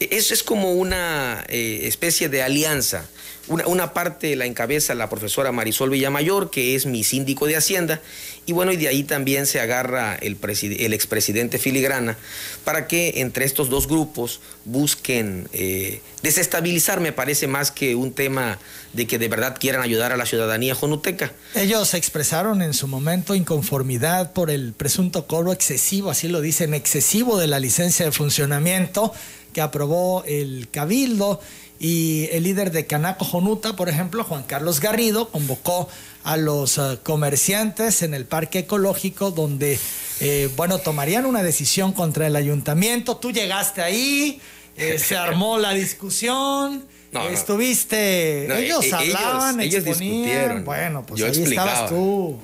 Eso 0.00 0.34
es 0.34 0.42
como 0.42 0.72
una 0.72 1.44
eh, 1.48 1.82
especie 1.84 2.28
de 2.28 2.42
alianza 2.42 3.06
una, 3.48 3.92
parte 3.92 4.36
la 4.36 4.46
encabeza 4.46 4.94
la 4.94 5.08
profesora 5.08 5.52
Marisol 5.52 5.90
Villamayor, 5.90 6.50
que 6.50 6.74
es 6.74 6.86
mi 6.86 7.04
síndico 7.04 7.46
de 7.46 7.56
Hacienda, 7.56 8.00
y 8.46 8.52
bueno, 8.52 8.72
y 8.72 8.76
de 8.76 8.88
ahí 8.88 9.04
también 9.04 9.46
se 9.46 9.60
agarra 9.60 10.16
el, 10.16 10.36
el 10.78 10.92
expresidente 10.92 11.58
Filigrana 11.58 12.16
para 12.64 12.86
que 12.86 13.14
entre 13.16 13.44
estos 13.44 13.70
dos 13.70 13.88
grupos 13.88 14.40
busquen 14.64 15.48
eh, 15.52 16.00
desestabilizar, 16.22 17.00
me 17.00 17.12
parece 17.12 17.46
más 17.46 17.70
que 17.70 17.94
un 17.94 18.12
tema 18.12 18.58
de 18.92 19.06
que 19.06 19.18
de 19.18 19.28
verdad 19.28 19.56
quieran 19.58 19.82
ayudar 19.82 20.12
a 20.12 20.16
la 20.16 20.26
ciudadanía 20.26 20.74
jonuteca. 20.74 21.32
Ellos 21.54 21.94
expresaron 21.94 22.62
en 22.62 22.74
su 22.74 22.86
momento 22.86 23.34
inconformidad 23.34 24.32
por 24.32 24.50
el 24.50 24.72
presunto 24.72 25.26
cobro 25.26 25.52
excesivo, 25.52 26.10
así 26.10 26.28
lo 26.28 26.40
dicen, 26.40 26.74
excesivo 26.74 27.38
de 27.38 27.46
la 27.46 27.60
licencia 27.60 28.04
de 28.06 28.12
funcionamiento 28.12 29.12
que 29.54 29.62
aprobó 29.62 30.22
el 30.26 30.68
Cabildo 30.70 31.40
y 31.80 32.28
el 32.32 32.42
líder 32.42 32.70
de 32.70 32.86
Canaco 32.86 33.24
Jonuta, 33.24 33.74
por 33.76 33.88
ejemplo, 33.88 34.24
Juan 34.24 34.42
Carlos 34.44 34.80
Garrido, 34.80 35.30
convocó 35.30 35.88
a 36.22 36.36
los 36.36 36.78
eh, 36.78 36.98
comerciantes 37.02 38.02
en 38.02 38.14
el 38.14 38.26
parque 38.26 38.60
ecológico 38.60 39.30
donde, 39.30 39.78
eh, 40.20 40.50
bueno, 40.56 40.78
tomarían 40.78 41.26
una 41.26 41.42
decisión 41.42 41.92
contra 41.92 42.26
el 42.26 42.36
ayuntamiento. 42.36 43.16
Tú 43.16 43.32
llegaste 43.32 43.82
ahí, 43.82 44.40
eh, 44.76 44.98
se 45.04 45.16
armó 45.16 45.58
la 45.58 45.72
discusión. 45.72 46.86
Estuviste, 47.30 48.46
ellos 48.64 48.92
hablaban, 48.92 49.60
ellos, 49.60 49.86
exponían, 49.86 50.64
bueno, 50.64 51.06
pues 51.06 51.22
ahí 51.22 51.44
estabas 51.44 51.88
tú 51.88 52.40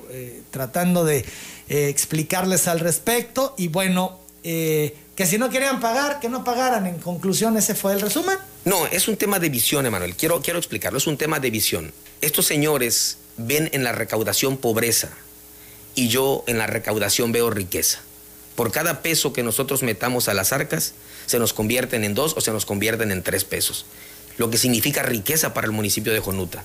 tratando 0.49 1.03
de 1.03 1.25
explicarles 1.67 2.69
al 2.69 2.79
respecto 2.79 3.53
y 3.57 3.67
bueno, 3.67 4.21
que 5.21 5.27
si 5.27 5.37
no 5.37 5.51
querían 5.51 5.79
pagar, 5.79 6.19
que 6.19 6.29
no 6.29 6.43
pagaran. 6.43 6.87
En 6.87 6.97
conclusión, 6.97 7.55
ese 7.55 7.75
fue 7.75 7.93
el 7.93 8.01
resumen. 8.01 8.39
No, 8.65 8.87
es 8.87 9.07
un 9.07 9.17
tema 9.17 9.37
de 9.37 9.49
visión, 9.49 9.85
Emanuel. 9.85 10.15
Quiero, 10.15 10.41
quiero 10.41 10.57
explicarlo. 10.57 10.97
Es 10.97 11.05
un 11.05 11.15
tema 11.15 11.39
de 11.39 11.51
visión. 11.51 11.93
Estos 12.21 12.47
señores 12.47 13.17
ven 13.37 13.69
en 13.71 13.83
la 13.83 13.91
recaudación 13.91 14.57
pobreza 14.57 15.09
y 15.93 16.07
yo 16.07 16.43
en 16.47 16.57
la 16.57 16.65
recaudación 16.65 17.31
veo 17.31 17.51
riqueza. 17.51 17.99
Por 18.55 18.71
cada 18.71 19.03
peso 19.03 19.31
que 19.31 19.43
nosotros 19.43 19.83
metamos 19.83 20.27
a 20.27 20.33
las 20.33 20.53
arcas, 20.53 20.95
se 21.27 21.37
nos 21.37 21.53
convierten 21.53 22.03
en 22.03 22.15
dos 22.15 22.33
o 22.35 22.41
se 22.41 22.51
nos 22.51 22.65
convierten 22.65 23.11
en 23.11 23.21
tres 23.21 23.43
pesos, 23.43 23.85
lo 24.39 24.49
que 24.49 24.57
significa 24.57 25.03
riqueza 25.03 25.53
para 25.53 25.67
el 25.67 25.71
municipio 25.71 26.13
de 26.13 26.19
Jonuta. 26.19 26.63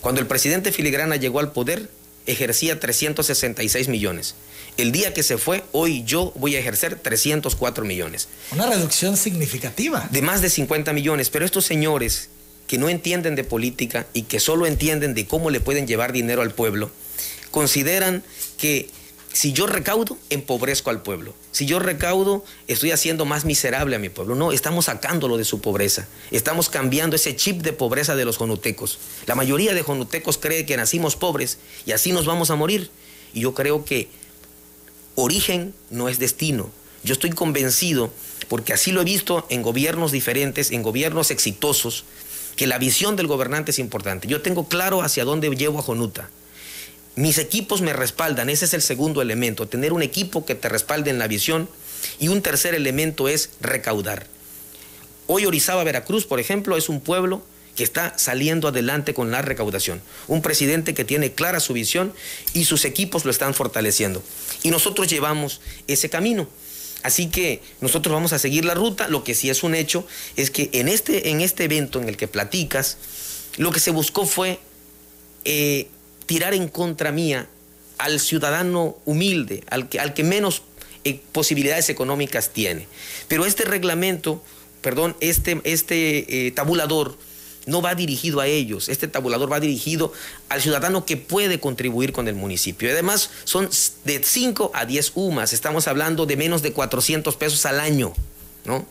Cuando 0.00 0.20
el 0.20 0.26
presidente 0.26 0.72
Filigrana 0.72 1.14
llegó 1.14 1.38
al 1.38 1.52
poder, 1.52 1.88
ejercía 2.26 2.78
366 2.80 3.88
millones. 3.88 4.34
El 4.76 4.92
día 4.92 5.12
que 5.12 5.22
se 5.22 5.38
fue, 5.38 5.64
hoy 5.72 6.02
yo 6.04 6.32
voy 6.36 6.56
a 6.56 6.58
ejercer 6.58 6.96
304 6.96 7.84
millones. 7.84 8.28
Una 8.52 8.66
reducción 8.66 9.16
significativa. 9.16 10.08
De 10.10 10.22
más 10.22 10.40
de 10.40 10.48
50 10.48 10.92
millones, 10.92 11.30
pero 11.30 11.44
estos 11.44 11.64
señores 11.64 12.30
que 12.66 12.78
no 12.78 12.88
entienden 12.88 13.34
de 13.34 13.44
política 13.44 14.06
y 14.14 14.22
que 14.22 14.40
solo 14.40 14.66
entienden 14.66 15.14
de 15.14 15.26
cómo 15.26 15.50
le 15.50 15.60
pueden 15.60 15.86
llevar 15.86 16.12
dinero 16.12 16.42
al 16.42 16.52
pueblo, 16.52 16.90
consideran 17.50 18.22
que 18.56 18.88
si 19.32 19.52
yo 19.52 19.66
recaudo, 19.66 20.18
empobrezco 20.28 20.90
al 20.90 21.02
pueblo. 21.02 21.34
Si 21.52 21.64
yo 21.64 21.78
recaudo, 21.78 22.44
estoy 22.68 22.90
haciendo 22.90 23.24
más 23.24 23.44
miserable 23.44 23.96
a 23.96 23.98
mi 23.98 24.10
pueblo. 24.10 24.34
No, 24.34 24.52
estamos 24.52 24.86
sacándolo 24.86 25.38
de 25.38 25.44
su 25.44 25.60
pobreza. 25.60 26.06
Estamos 26.30 26.68
cambiando 26.68 27.16
ese 27.16 27.34
chip 27.34 27.62
de 27.62 27.72
pobreza 27.72 28.14
de 28.14 28.26
los 28.26 28.36
jonutecos. 28.36 28.98
La 29.26 29.34
mayoría 29.34 29.72
de 29.72 29.82
jonutecos 29.82 30.36
cree 30.36 30.66
que 30.66 30.76
nacimos 30.76 31.16
pobres 31.16 31.58
y 31.86 31.92
así 31.92 32.12
nos 32.12 32.26
vamos 32.26 32.50
a 32.50 32.56
morir. 32.56 32.90
Y 33.32 33.40
yo 33.40 33.54
creo 33.54 33.86
que 33.86 34.08
origen 35.14 35.74
no 35.88 36.10
es 36.10 36.18
destino. 36.18 36.70
Yo 37.02 37.14
estoy 37.14 37.30
convencido, 37.30 38.12
porque 38.48 38.74
así 38.74 38.92
lo 38.92 39.00
he 39.00 39.04
visto 39.04 39.46
en 39.48 39.62
gobiernos 39.62 40.12
diferentes, 40.12 40.70
en 40.70 40.82
gobiernos 40.82 41.30
exitosos, 41.30 42.04
que 42.54 42.66
la 42.66 42.78
visión 42.78 43.16
del 43.16 43.26
gobernante 43.26 43.70
es 43.70 43.78
importante. 43.78 44.28
Yo 44.28 44.42
tengo 44.42 44.68
claro 44.68 45.02
hacia 45.02 45.24
dónde 45.24 45.48
llevo 45.50 45.78
a 45.78 45.82
Jonuta. 45.82 46.28
Mis 47.14 47.38
equipos 47.38 47.82
me 47.82 47.92
respaldan, 47.92 48.48
ese 48.48 48.64
es 48.64 48.74
el 48.74 48.82
segundo 48.82 49.20
elemento, 49.20 49.68
tener 49.68 49.92
un 49.92 50.02
equipo 50.02 50.46
que 50.46 50.54
te 50.54 50.68
respalde 50.68 51.10
en 51.10 51.18
la 51.18 51.28
visión. 51.28 51.68
Y 52.18 52.28
un 52.28 52.42
tercer 52.42 52.74
elemento 52.74 53.28
es 53.28 53.50
recaudar. 53.60 54.26
Hoy 55.26 55.46
Orizaba, 55.46 55.84
Veracruz, 55.84 56.26
por 56.26 56.40
ejemplo, 56.40 56.76
es 56.76 56.88
un 56.88 57.00
pueblo 57.00 57.44
que 57.76 57.84
está 57.84 58.18
saliendo 58.18 58.68
adelante 58.68 59.14
con 59.14 59.30
la 59.30 59.40
recaudación. 59.40 60.02
Un 60.26 60.42
presidente 60.42 60.94
que 60.94 61.04
tiene 61.04 61.32
clara 61.32 61.60
su 61.60 61.72
visión 61.72 62.12
y 62.54 62.64
sus 62.64 62.84
equipos 62.84 63.24
lo 63.24 63.30
están 63.30 63.54
fortaleciendo. 63.54 64.22
Y 64.62 64.70
nosotros 64.70 65.08
llevamos 65.08 65.60
ese 65.86 66.10
camino. 66.10 66.48
Así 67.02 67.28
que 67.28 67.62
nosotros 67.80 68.12
vamos 68.12 68.32
a 68.32 68.38
seguir 68.38 68.64
la 68.64 68.74
ruta. 68.74 69.08
Lo 69.08 69.24
que 69.24 69.34
sí 69.34 69.48
es 69.48 69.62
un 69.62 69.74
hecho 69.74 70.06
es 70.36 70.50
que 70.50 70.70
en 70.72 70.88
este, 70.88 71.30
en 71.30 71.40
este 71.40 71.64
evento 71.64 72.00
en 72.00 72.08
el 72.08 72.16
que 72.16 72.28
platicas, 72.28 72.98
lo 73.56 73.70
que 73.70 73.80
se 73.80 73.90
buscó 73.90 74.26
fue 74.26 74.58
eh, 75.44 75.88
tirar 76.32 76.54
en 76.54 76.66
contra 76.66 77.12
mía 77.12 77.46
al 77.98 78.18
ciudadano 78.18 78.96
humilde, 79.04 79.64
al 79.68 79.90
que, 79.90 80.00
al 80.00 80.14
que 80.14 80.24
menos 80.24 80.62
eh, 81.04 81.20
posibilidades 81.30 81.90
económicas 81.90 82.54
tiene. 82.54 82.88
Pero 83.28 83.44
este 83.44 83.64
reglamento, 83.66 84.42
perdón, 84.80 85.14
este, 85.20 85.60
este 85.64 86.46
eh, 86.46 86.50
tabulador, 86.52 87.18
no 87.66 87.82
va 87.82 87.94
dirigido 87.94 88.40
a 88.40 88.46
ellos, 88.46 88.88
este 88.88 89.08
tabulador 89.08 89.52
va 89.52 89.60
dirigido 89.60 90.10
al 90.48 90.62
ciudadano 90.62 91.04
que 91.04 91.18
puede 91.18 91.60
contribuir 91.60 92.12
con 92.12 92.28
el 92.28 92.34
municipio. 92.34 92.90
Además 92.90 93.28
son 93.44 93.68
de 94.06 94.22
5 94.24 94.70
a 94.72 94.86
10 94.86 95.12
UMAS, 95.14 95.52
estamos 95.52 95.86
hablando 95.86 96.24
de 96.24 96.38
menos 96.38 96.62
de 96.62 96.72
400 96.72 97.36
pesos 97.36 97.66
al 97.66 97.78
año. 97.78 98.14
¿no? 98.64 98.86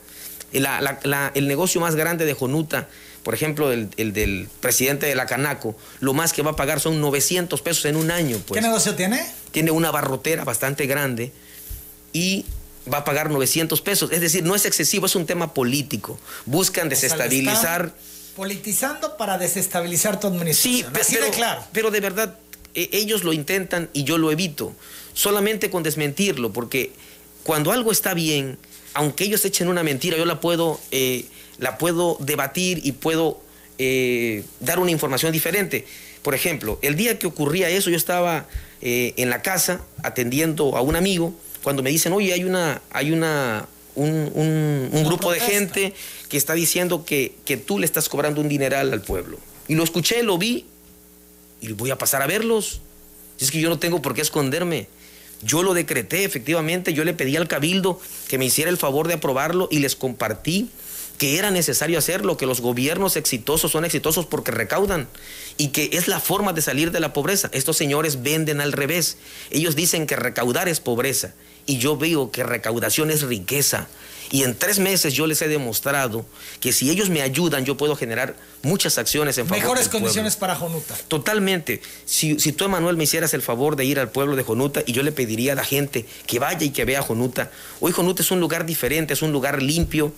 el 0.54 1.48
negocio 1.48 1.82
más 1.82 1.96
grande 1.96 2.26
de 2.26 2.34
Jonuta, 2.36 2.88
por 3.24 3.34
ejemplo, 3.34 3.72
el, 3.72 3.90
del 3.96 4.50
presidente 4.60 5.06
de 5.06 5.16
la 5.16 5.26
Canaco, 5.26 5.76
lo 6.00 6.14
más 6.14 6.34
que 6.34 6.42
va 6.42 6.52
a 6.52 6.56
pagar 6.56 6.80
son 6.80 7.00
900 7.02 7.62
pesos 7.62 7.86
en 7.86 7.96
un 7.96 8.12
año. 8.12 8.40
Pues. 8.48 8.60
¿Qué 8.60 8.68
negocio 8.68 8.96
tiene? 8.96 9.24
Tiene 9.52 9.72
una 9.72 9.92
barrotera 9.92 10.44
bastante 10.44 10.88
grande 10.88 11.32
y 12.14 12.46
va 12.92 13.00
a 13.00 13.04
pagar 13.04 13.30
900 13.30 13.80
pesos. 13.82 14.12
Es 14.12 14.22
decir, 14.22 14.44
no 14.44 14.56
es 14.56 14.66
excesivo, 14.66 15.06
es 15.06 15.16
un 15.16 15.26
tema 15.26 15.54
político. 15.54 16.20
Buscan 16.46 16.90
desestabilizar 16.90 17.94
politizando 18.36 19.18
para 19.18 19.38
desestabilizar 19.38 20.20
tu 20.20 20.28
administración. 20.28 20.94
Sí, 20.94 21.14
pero, 21.14 21.26
de 21.26 21.32
claro. 21.32 21.64
pero 21.72 21.92
de 21.92 22.00
verdad, 22.00 22.40
e, 22.74 22.90
ellos 22.94 23.24
lo 23.24 23.34
intentan 23.34 23.90
y 23.94 24.04
yo 24.04 24.18
lo 24.18 24.32
evito. 24.32 24.74
Solamente 25.14 25.70
con 25.70 25.84
desmentirlo, 25.84 26.54
porque 26.54 26.94
cuando 27.44 27.72
algo 27.72 27.92
está 27.92 28.14
bien, 28.14 28.58
aunque 28.94 29.26
ellos 29.26 29.44
echen 29.46 29.68
una 29.68 29.84
mentira, 29.84 30.18
yo 30.18 30.26
la 30.26 30.40
puedo, 30.40 30.80
eh, 30.92 31.26
la 31.62 31.78
puedo 31.78 32.18
debatir 32.20 32.82
y 32.84 32.92
puedo 32.92 33.40
eh, 33.78 34.44
dar 34.60 34.80
una 34.80 34.92
información 34.92 35.32
diferente. 35.32 35.86
Por 36.24 36.36
ejemplo, 36.36 36.78
el 36.82 36.96
día 36.96 37.18
que 37.18 37.28
ocurría 37.28 37.70
eso, 37.70 37.90
yo 37.90 37.96
estaba 37.96 38.48
eh, 38.82 39.14
en 39.16 39.30
la 39.30 39.42
casa 39.42 39.82
atendiendo 40.04 40.76
a 40.76 40.82
un 40.82 40.96
amigo, 40.96 41.34
cuando 41.64 41.84
me 41.84 41.92
dicen, 41.92 42.14
oye, 42.14 42.34
hay 42.34 42.44
una, 42.44 42.82
hay 42.90 43.12
una, 43.12 43.68
un, 43.96 44.90
grupo 45.06 45.32
de 45.32 45.40
gente 45.40 45.94
que 46.30 46.38
está 46.38 46.54
diciendo 46.54 47.06
que, 47.06 47.36
que, 47.46 47.58
tú 47.58 47.78
le 47.78 47.86
estás 47.86 48.10
cobrando 48.10 48.42
un 48.42 48.50
dineral 48.50 48.92
al 48.92 49.02
pueblo. 49.02 49.38
Y 49.68 49.76
lo 49.76 49.84
escuché, 49.84 50.24
lo 50.24 50.40
vi 50.40 50.66
y 51.62 51.74
voy 51.74 51.92
a 51.92 51.98
pasar 51.98 52.24
a 52.24 52.28
verlos. 52.28 52.82
Es 53.40 53.52
que 53.52 53.62
yo 53.62 53.70
no 53.70 53.78
tengo 53.78 54.02
por 54.02 54.16
qué 54.16 54.22
esconderme. 54.22 54.88
Yo 55.44 55.62
lo 55.62 55.76
decreté, 55.76 56.24
efectivamente, 56.24 56.94
yo 56.94 57.04
le 57.04 57.14
pedí 57.14 57.36
al 57.36 57.48
cabildo 57.48 58.00
que 58.28 58.40
me 58.40 58.46
hiciera 58.46 58.72
el 58.72 58.78
favor 58.78 59.08
de 59.08 59.16
aprobarlo 59.16 59.68
y 59.72 59.80
les 59.80 59.96
compartí 59.96 60.70
que 61.22 61.38
era 61.38 61.52
necesario 61.52 62.00
hacerlo, 62.00 62.36
que 62.36 62.48
los 62.48 62.62
gobiernos 62.62 63.16
exitosos 63.16 63.72
son 63.72 63.86
exitosos 63.86 64.26
porque 64.26 64.50
recaudan 64.50 65.08
y 65.56 65.68
que 65.68 65.92
es 65.94 66.08
la 66.08 66.20
forma 66.20 66.52
de 66.52 66.64
salir 66.64 66.90
de 66.90 67.00
la 67.00 67.14
pobreza. 67.14 67.48
Estos 67.54 67.78
señores 67.78 68.24
venden 68.24 68.60
al 68.60 68.72
revés. 68.72 69.20
Ellos 69.52 69.76
dicen 69.76 70.08
que 70.08 70.16
recaudar 70.16 70.68
es 70.68 70.80
pobreza 70.80 71.36
y 71.68 71.78
yo 71.78 71.96
veo 71.96 72.32
que 72.32 72.42
recaudación 72.42 73.12
es 73.12 73.22
riqueza. 73.22 73.88
Y 74.32 74.46
en 74.46 74.58
tres 74.58 74.80
meses 74.80 75.14
yo 75.14 75.28
les 75.28 75.40
he 75.44 75.48
demostrado 75.48 76.26
que 76.60 76.74
si 76.74 76.90
ellos 76.90 77.12
me 77.12 77.22
ayudan, 77.22 77.66
yo 77.66 77.78
puedo 77.78 77.96
generar 77.96 78.36
muchas 78.64 78.98
acciones 78.98 79.38
en 79.38 79.46
favor 79.46 79.62
Mejores 79.62 79.90
condiciones 79.90 80.38
para 80.38 80.56
Jonuta. 80.56 80.96
Totalmente. 81.08 81.84
Si, 82.06 82.40
si, 82.40 82.52
tú, 82.52 82.66
Emanuel, 82.66 82.98
me 82.98 83.04
hicieras 83.04 83.36
el 83.36 83.44
favor 83.44 83.76
de 83.76 83.86
ir 83.86 84.00
al 84.00 84.10
pueblo 84.10 84.36
de 84.36 84.42
Jonuta 84.42 84.82
y 84.88 84.94
yo 84.94 85.04
le 85.04 85.12
pediría 85.12 85.52
a 85.52 85.56
la 85.56 85.66
gente 85.66 86.08
que 86.26 86.40
vaya 86.40 86.66
y 86.66 86.72
que 86.72 86.84
vea 86.84 87.04
Jonuta. 87.04 87.52
Hoy 87.80 87.92
Jonuta 87.92 88.24
es 88.24 88.32
un 88.32 88.40
lugar 88.40 88.66
diferente, 88.66 89.14
es 89.14 89.22
un 89.22 89.32
lugar 89.32 89.62
limpio, 89.62 90.14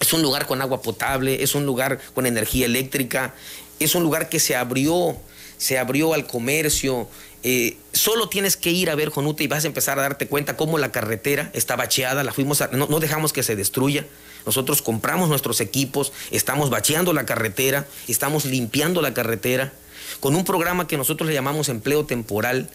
es 0.00 0.12
un 0.12 0.22
lugar 0.22 0.46
con 0.46 0.62
agua 0.62 0.82
potable, 0.82 1.42
es 1.42 1.54
un 1.54 1.66
lugar 1.66 2.00
con 2.14 2.26
energía 2.26 2.66
eléctrica, 2.66 3.34
es 3.80 3.94
un 3.94 4.02
lugar 4.02 4.28
que 4.28 4.40
se 4.40 4.56
abrió, 4.56 5.16
se 5.56 5.78
abrió 5.78 6.14
al 6.14 6.26
comercio, 6.26 7.08
eh, 7.44 7.76
solo 7.92 8.28
tienes 8.28 8.56
que 8.56 8.70
ir 8.70 8.90
a 8.90 8.96
ver 8.96 9.10
Jonuta 9.10 9.42
y 9.42 9.46
vas 9.46 9.64
a 9.64 9.68
empezar 9.68 9.98
a 9.98 10.02
darte 10.02 10.26
cuenta 10.26 10.56
cómo 10.56 10.78
la 10.78 10.90
carretera 10.90 11.50
está 11.54 11.76
bacheada, 11.76 12.24
la 12.24 12.32
fuimos 12.32 12.62
no, 12.72 13.00
dejamos 13.00 13.32
que 13.32 13.42
se 13.42 13.56
destruya. 13.56 14.06
Nosotros 14.46 14.82
compramos 14.82 15.28
nuestros 15.28 15.60
equipos, 15.60 16.12
estamos 16.30 16.70
bacheando 16.70 17.12
la 17.12 17.26
carretera, 17.26 17.86
estamos 18.06 18.44
limpiando 18.44 19.02
la 19.02 19.12
carretera, 19.12 19.72
con 20.20 20.34
un 20.34 20.44
programa 20.44 20.86
que 20.86 20.96
nosotros 20.96 21.28
le 21.28 21.34
llamamos 21.34 21.68
empleo 21.68 22.06
temporal 22.06 22.70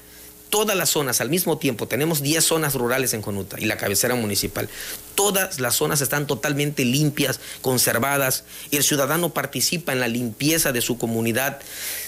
todas 0.53 0.77
las 0.77 0.91
zonas 0.91 1.19
al 1.19 1.31
mismo 1.31 1.57
tiempo, 1.57 1.87
tenemos 1.87 2.21
10 2.21 2.45
zonas 2.45 2.75
rurales 2.75 3.15
en 3.15 3.23
Jonuta 3.23 3.59
y 3.59 3.65
la 3.65 3.75
cabecera 3.75 4.13
municipal, 4.13 4.69
todas 5.15 5.59
las 5.59 5.73
zonas 5.73 5.99
están 6.01 6.27
totalmente 6.27 6.85
limpias, 6.85 7.39
conservadas, 7.63 8.43
el 8.69 8.83
ciudadano 8.83 9.33
participa 9.33 9.93
en 9.93 9.99
la 9.99 10.07
limpieza 10.07 10.71
de 10.71 10.81
su 10.81 10.99
comunidad, 10.99 11.59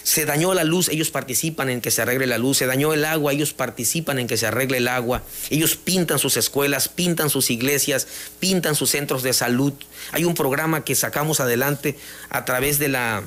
se 0.04 0.26
dañó 0.26 0.54
la 0.54 0.64
luz, 0.64 0.90
ellos 0.90 1.10
participan 1.10 1.72
en 1.72 1.82
que 1.82 1.90
se 1.90 2.04
arregle 2.04 2.28
la 2.28 2.38
luz, 2.38 2.58
se 2.60 2.68
dañó 2.68 2.94
el 2.94 3.06
agua, 3.06 3.34
ellos 3.34 3.54
participan 3.54 4.20
en 4.20 4.28
que 4.28 4.38
se 4.38 4.46
arregle 4.46 4.78
el 4.78 4.90
agua, 4.90 5.24
ellos 5.50 5.76
pintan 5.76 6.20
sus 6.20 6.38
escuelas, 6.38 6.88
pintan 6.88 7.32
sus 7.32 7.50
iglesias, 7.50 8.06
pintan 8.40 8.76
sus 8.76 8.92
centros 8.92 9.24
de 9.24 9.34
salud. 9.34 9.74
Hay 10.12 10.24
un 10.24 10.36
programa 10.36 10.84
que 10.84 10.94
sacamos 10.94 11.40
adelante 11.40 11.98
a 12.30 12.46
través 12.46 12.78
de 12.78 12.90
la, 12.90 13.24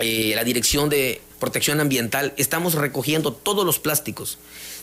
eh, 0.00 0.32
la 0.34 0.44
Dirección 0.44 0.90
de 0.90 1.22
protección 1.42 1.80
ambiental, 1.80 2.34
estamos 2.36 2.74
recogiendo 2.74 3.32
todos 3.32 3.66
los 3.66 3.80
plásticos. 3.80 4.38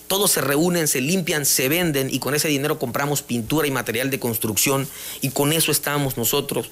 Todos 0.09 0.31
se 0.31 0.41
reúnen, 0.41 0.89
se 0.89 0.99
limpian, 0.99 1.45
se 1.45 1.69
venden 1.69 2.09
y 2.13 2.19
con 2.19 2.35
ese 2.35 2.49
dinero 2.49 2.77
compramos 2.77 3.21
pintura 3.21 3.65
y 3.65 3.71
material 3.71 4.09
de 4.09 4.19
construcción 4.19 4.85
y 5.21 5.29
con 5.29 5.53
eso 5.53 5.71
estamos 5.71 6.17
nosotros 6.17 6.69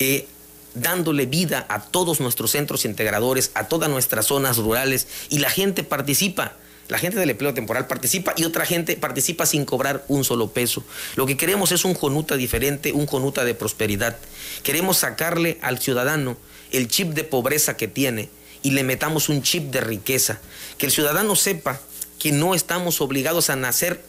eh, 0.00 0.26
dándole 0.74 1.26
vida 1.26 1.66
a 1.68 1.82
todos 1.84 2.18
nuestros 2.18 2.50
centros 2.50 2.84
integradores, 2.84 3.52
a 3.54 3.68
todas 3.68 3.88
nuestras 3.88 4.26
zonas 4.26 4.56
rurales 4.56 5.06
y 5.28 5.38
la 5.38 5.50
gente 5.50 5.84
participa. 5.84 6.54
La 6.88 6.98
gente 6.98 7.20
del 7.20 7.30
empleo 7.30 7.54
temporal 7.54 7.86
participa 7.86 8.34
y 8.36 8.42
otra 8.42 8.66
gente 8.66 8.96
participa 8.96 9.46
sin 9.46 9.64
cobrar 9.64 10.04
un 10.08 10.24
solo 10.24 10.50
peso. 10.50 10.82
Lo 11.14 11.26
que 11.26 11.36
queremos 11.36 11.70
es 11.70 11.84
un 11.84 11.94
Jonuta 11.94 12.34
diferente, 12.34 12.90
un 12.90 13.06
Jonuta 13.06 13.44
de 13.44 13.54
prosperidad. 13.54 14.16
Queremos 14.64 14.98
sacarle 14.98 15.58
al 15.62 15.78
ciudadano 15.78 16.36
el 16.72 16.88
chip 16.88 17.10
de 17.10 17.22
pobreza 17.22 17.76
que 17.76 17.86
tiene 17.86 18.30
y 18.62 18.72
le 18.72 18.84
metamos 18.84 19.28
un 19.28 19.42
chip 19.42 19.70
de 19.70 19.80
riqueza. 19.80 20.40
Que 20.76 20.86
el 20.86 20.92
ciudadano 20.92 21.36
sepa 21.36 21.80
que 22.18 22.32
no 22.32 22.54
estamos 22.54 23.00
obligados 23.00 23.50
a 23.50 23.56
nacer 23.56 24.02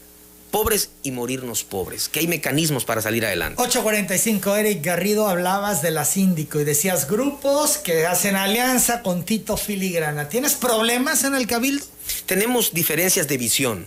pobres 0.51 0.89
y 1.03 1.11
morirnos 1.11 1.63
pobres, 1.63 2.09
que 2.09 2.19
hay 2.19 2.27
mecanismos 2.27 2.85
para 2.85 3.01
salir 3.01 3.25
adelante. 3.25 3.61
845, 3.61 4.55
Eric 4.55 4.83
Garrido, 4.83 5.27
hablabas 5.27 5.81
de 5.81 5.91
la 5.91 6.05
síndico 6.05 6.59
y 6.59 6.63
decías 6.63 7.07
grupos 7.07 7.77
que 7.77 8.07
hacen 8.07 8.35
alianza 8.35 9.01
con 9.01 9.23
Tito 9.23 9.57
Filigrana. 9.57 10.29
¿Tienes 10.29 10.55
problemas 10.55 11.23
en 11.23 11.35
el 11.35 11.47
cabildo? 11.47 11.85
Tenemos 12.25 12.73
diferencias 12.73 13.27
de 13.27 13.37
visión. 13.37 13.85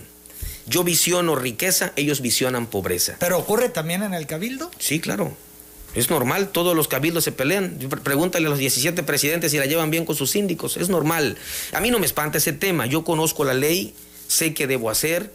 Yo 0.65 0.85
visiono 0.85 1.35
riqueza, 1.35 1.91
ellos 1.97 2.21
visionan 2.21 2.67
pobreza. 2.67 3.17
¿Pero 3.19 3.37
ocurre 3.37 3.67
también 3.67 4.01
en 4.01 4.13
el 4.13 4.25
cabildo? 4.25 4.71
Sí, 4.79 5.01
claro. 5.01 5.35
Es 5.95 6.09
normal, 6.09 6.49
todos 6.49 6.75
los 6.75 6.87
cabildos 6.87 7.23
se 7.23 7.31
pelean. 7.31 7.77
Pregúntale 8.03 8.47
a 8.47 8.49
los 8.49 8.59
17 8.59 9.03
presidentes 9.03 9.51
si 9.51 9.57
la 9.57 9.65
llevan 9.65 9.91
bien 9.91 10.05
con 10.05 10.15
sus 10.15 10.31
síndicos. 10.31 10.77
Es 10.77 10.89
normal. 10.89 11.37
A 11.73 11.81
mí 11.81 11.91
no 11.91 11.99
me 11.99 12.05
espanta 12.05 12.39
ese 12.39 12.53
tema. 12.53 12.85
Yo 12.85 13.03
conozco 13.03 13.43
la 13.43 13.53
ley, 13.53 13.93
sé 14.27 14.53
qué 14.53 14.65
debo 14.65 14.89
hacer. 14.89 15.31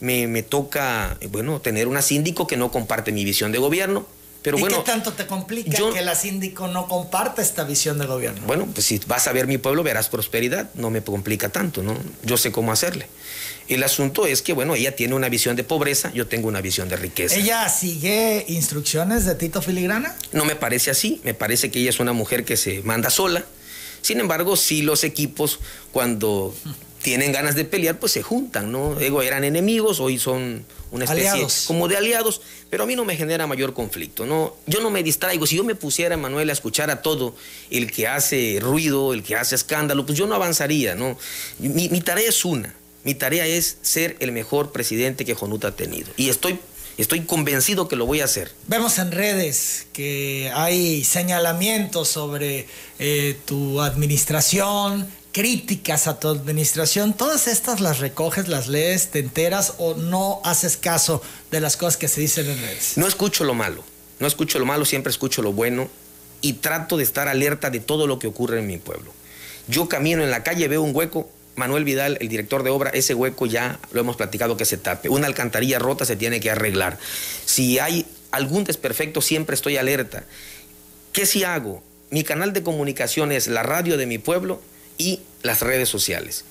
Me, 0.00 0.26
me 0.26 0.42
toca, 0.42 1.18
bueno, 1.30 1.60
tener 1.60 1.88
una 1.88 2.02
síndico 2.02 2.46
que 2.46 2.56
no 2.56 2.70
comparte 2.70 3.12
mi 3.12 3.24
visión 3.24 3.52
de 3.52 3.58
gobierno. 3.58 4.06
Pero 4.42 4.56
¿Y 4.56 4.60
bueno, 4.60 4.84
qué 4.84 4.90
tanto 4.90 5.12
te 5.12 5.26
complica 5.26 5.76
que 5.92 6.02
la 6.02 6.14
síndico 6.14 6.68
no 6.68 6.86
comparte 6.86 7.42
esta 7.42 7.64
visión 7.64 7.98
de 7.98 8.06
gobierno? 8.06 8.40
Bueno, 8.46 8.68
pues 8.72 8.86
si 8.86 9.00
vas 9.06 9.26
a 9.26 9.32
ver 9.32 9.46
mi 9.46 9.58
pueblo 9.58 9.82
verás 9.82 10.08
prosperidad, 10.08 10.70
no 10.74 10.90
me 10.90 11.02
complica 11.02 11.48
tanto, 11.48 11.82
¿no? 11.82 11.96
Yo 12.22 12.36
sé 12.36 12.52
cómo 12.52 12.70
hacerle. 12.72 13.08
El 13.68 13.82
asunto 13.82 14.26
es 14.26 14.40
que, 14.40 14.54
bueno, 14.54 14.74
ella 14.74 14.96
tiene 14.96 15.14
una 15.14 15.28
visión 15.28 15.54
de 15.54 15.64
pobreza, 15.64 16.10
yo 16.14 16.26
tengo 16.26 16.48
una 16.48 16.62
visión 16.62 16.88
de 16.88 16.96
riqueza. 16.96 17.34
¿Ella 17.34 17.68
sigue 17.68 18.46
instrucciones 18.48 19.26
de 19.26 19.34
Tito 19.34 19.60
Filigrana? 19.60 20.16
No 20.32 20.46
me 20.46 20.56
parece 20.56 20.90
así, 20.90 21.20
me 21.24 21.34
parece 21.34 21.70
que 21.70 21.80
ella 21.80 21.90
es 21.90 22.00
una 22.00 22.14
mujer 22.14 22.44
que 22.44 22.56
se 22.56 22.82
manda 22.82 23.10
sola. 23.10 23.44
Sin 24.00 24.20
embargo, 24.20 24.56
sí 24.56 24.80
los 24.82 25.04
equipos, 25.04 25.58
cuando 25.92 26.54
tienen 27.08 27.32
ganas 27.32 27.54
de 27.54 27.64
pelear, 27.64 27.98
pues 27.98 28.12
se 28.12 28.22
juntan, 28.22 28.70
¿no? 28.70 28.94
Digo, 28.94 29.22
eran 29.22 29.42
enemigos, 29.42 29.98
hoy 29.98 30.18
son 30.18 30.66
una 30.90 31.06
especie 31.06 31.46
como 31.66 31.88
de 31.88 31.96
aliados, 31.96 32.42
pero 32.68 32.82
a 32.82 32.86
mí 32.86 32.96
no 32.96 33.06
me 33.06 33.16
genera 33.16 33.46
mayor 33.46 33.72
conflicto, 33.72 34.26
¿no? 34.26 34.54
Yo 34.66 34.82
no 34.82 34.90
me 34.90 35.02
distraigo, 35.02 35.46
si 35.46 35.56
yo 35.56 35.64
me 35.64 35.74
pusiera, 35.74 36.18
Manuel, 36.18 36.50
a 36.50 36.52
escuchar 36.52 36.90
a 36.90 37.00
todo 37.00 37.34
el 37.70 37.90
que 37.90 38.06
hace 38.06 38.58
ruido, 38.60 39.14
el 39.14 39.22
que 39.22 39.36
hace 39.36 39.54
escándalo, 39.54 40.04
pues 40.04 40.18
yo 40.18 40.26
no 40.26 40.34
avanzaría, 40.34 40.94
¿no? 40.96 41.16
mi 41.58 42.00
tarea 42.02 42.28
es 42.28 42.44
una, 42.44 42.74
mi 43.04 43.14
tarea 43.14 43.46
es 43.46 43.78
ser 43.80 44.18
el 44.20 44.32
mejor 44.32 44.70
presidente 44.70 45.24
que 45.24 45.34
Jonuta 45.34 45.68
ha 45.68 45.76
tenido. 45.76 46.10
Y 46.18 46.28
estoy, 46.28 46.58
estoy 46.98 47.22
convencido 47.22 47.88
que 47.88 47.96
lo 47.96 48.04
voy 48.04 48.20
a 48.20 48.26
hacer. 48.26 48.52
Vemos 48.66 48.98
en 48.98 49.12
redes 49.12 49.86
que 49.94 50.52
hay 50.54 51.04
señalamientos 51.04 52.08
sobre 52.08 52.66
eh, 52.98 53.34
tu 53.46 53.80
administración, 53.80 55.08
críticas 55.32 56.06
a 56.06 56.18
tu 56.18 56.28
administración. 56.28 57.14
¿Todas 57.14 57.48
estas 57.48 57.80
las 57.80 57.98
recoges, 57.98 58.48
las 58.48 58.68
lees, 58.68 59.10
te 59.10 59.18
enteras 59.18 59.74
o 59.78 59.94
no 59.94 60.40
haces 60.44 60.76
caso 60.76 61.22
de 61.50 61.60
las 61.60 61.76
cosas 61.76 61.96
que 61.96 62.08
se 62.08 62.20
dicen 62.20 62.48
en 62.48 62.58
redes? 62.58 62.92
No 62.96 63.06
escucho 63.06 63.44
lo 63.44 63.54
malo. 63.54 63.84
No 64.20 64.26
escucho 64.26 64.58
lo 64.58 64.66
malo, 64.66 64.84
siempre 64.84 65.10
escucho 65.10 65.42
lo 65.42 65.52
bueno 65.52 65.88
y 66.40 66.54
trato 66.54 66.96
de 66.96 67.04
estar 67.04 67.28
alerta 67.28 67.70
de 67.70 67.80
todo 67.80 68.06
lo 68.06 68.18
que 68.18 68.26
ocurre 68.26 68.58
en 68.58 68.66
mi 68.66 68.78
pueblo. 68.78 69.12
Yo 69.68 69.88
camino 69.88 70.22
en 70.22 70.30
la 70.30 70.42
calle, 70.42 70.66
veo 70.66 70.82
un 70.82 70.94
hueco, 70.94 71.30
Manuel 71.56 71.84
Vidal, 71.84 72.16
el 72.20 72.28
director 72.28 72.62
de 72.62 72.70
obra, 72.70 72.90
ese 72.90 73.14
hueco 73.14 73.46
ya 73.46 73.78
lo 73.92 74.00
hemos 74.00 74.16
platicado 74.16 74.56
que 74.56 74.64
se 74.64 74.76
tape. 74.76 75.08
Una 75.08 75.26
alcantarilla 75.26 75.78
rota 75.78 76.04
se 76.04 76.16
tiene 76.16 76.40
que 76.40 76.50
arreglar. 76.50 76.98
Si 77.44 77.78
hay 77.78 78.06
algún 78.30 78.64
desperfecto, 78.64 79.20
siempre 79.20 79.54
estoy 79.54 79.76
alerta. 79.76 80.24
¿Qué 81.12 81.26
si 81.26 81.44
hago? 81.44 81.82
Mi 82.10 82.24
canal 82.24 82.52
de 82.52 82.62
comunicación 82.62 83.32
es 83.32 83.48
la 83.48 83.62
radio 83.62 83.96
de 83.96 84.06
mi 84.06 84.18
pueblo 84.18 84.62
y 84.98 85.20
las 85.42 85.62
redes 85.62 85.88
sociales 85.88 86.44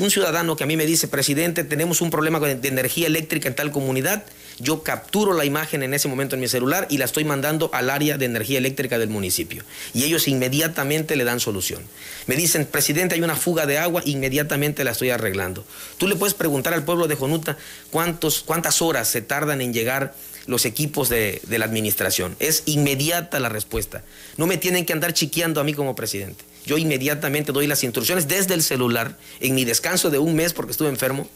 un 0.00 0.10
ciudadano 0.10 0.56
que 0.56 0.64
a 0.64 0.66
mí 0.66 0.76
me 0.76 0.86
dice, 0.86 1.08
presidente, 1.08 1.64
tenemos 1.64 2.00
un 2.00 2.10
problema 2.10 2.38
de 2.40 2.68
energía 2.68 3.06
eléctrica 3.06 3.48
en 3.48 3.54
tal 3.54 3.72
comunidad, 3.72 4.24
yo 4.58 4.82
capturo 4.82 5.34
la 5.34 5.44
imagen 5.44 5.82
en 5.82 5.92
ese 5.92 6.08
momento 6.08 6.34
en 6.34 6.40
mi 6.40 6.48
celular 6.48 6.86
y 6.88 6.96
la 6.98 7.04
estoy 7.04 7.24
mandando 7.24 7.68
al 7.74 7.90
área 7.90 8.16
de 8.16 8.24
energía 8.24 8.58
eléctrica 8.58 8.98
del 8.98 9.10
municipio. 9.10 9.64
Y 9.92 10.04
ellos 10.04 10.28
inmediatamente 10.28 11.16
le 11.16 11.24
dan 11.24 11.40
solución. 11.40 11.82
Me 12.26 12.36
dicen, 12.36 12.64
presidente, 12.64 13.16
hay 13.16 13.22
una 13.22 13.36
fuga 13.36 13.66
de 13.66 13.78
agua, 13.78 14.02
inmediatamente 14.04 14.84
la 14.84 14.92
estoy 14.92 15.10
arreglando. 15.10 15.64
Tú 15.98 16.08
le 16.08 16.16
puedes 16.16 16.34
preguntar 16.34 16.72
al 16.72 16.84
pueblo 16.84 17.06
de 17.06 17.16
Jonuta 17.16 17.58
cuántos, 17.90 18.42
cuántas 18.46 18.80
horas 18.80 19.08
se 19.08 19.20
tardan 19.20 19.60
en 19.60 19.74
llegar 19.74 20.14
los 20.46 20.64
equipos 20.64 21.08
de, 21.08 21.40
la 21.48 21.64
administración. 21.64 22.36
Es 22.40 22.62
inmediata 22.66 23.40
la 23.40 23.48
respuesta. 23.48 24.04
No 24.36 24.46
me 24.46 24.56
tienen 24.56 24.86
que 24.86 24.92
andar 24.92 25.12
chiqueando 25.12 25.60
a 25.60 25.64
mí 25.64 25.74
como 25.74 25.94
presidente 25.94 26.44
yo 26.66 26.76
inmediatamente 26.76 27.52
doy 27.52 27.68
las 27.68 27.84
instrucciones 27.84 28.26
desde 28.26 28.54
el 28.54 28.62
celular, 28.62 29.16
en 29.40 29.54
mi 29.54 29.64
descanso 29.64 30.10
de 30.10 30.18
un 30.18 30.34
mes 30.34 30.52
porque 30.52 30.72
estuve 30.72 30.88
enfermo, 30.88 31.28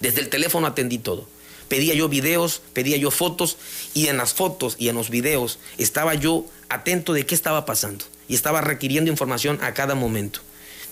desde 0.00 0.20
el 0.20 0.28
teléfono 0.28 0.68
atendí 0.68 0.98
todo. 0.98 1.28
Pedía 1.68 1.92
yo 1.92 2.08
videos, 2.08 2.62
pedía 2.72 2.96
yo 2.96 3.10
fotos 3.10 3.58
y 3.92 4.06
en 4.06 4.16
las 4.16 4.32
fotos 4.32 4.76
y 4.78 4.88
en 4.88 4.94
los 4.94 5.10
videos 5.10 5.58
estaba 5.76 6.14
yo 6.14 6.46
atento 6.68 7.12
de 7.12 7.26
qué 7.26 7.34
estaba 7.34 7.66
pasando 7.66 8.04
y 8.28 8.36
estaba 8.36 8.60
requiriendo 8.60 9.10
información 9.10 9.58
a 9.60 9.74
cada 9.74 9.94
momento. 9.94 10.40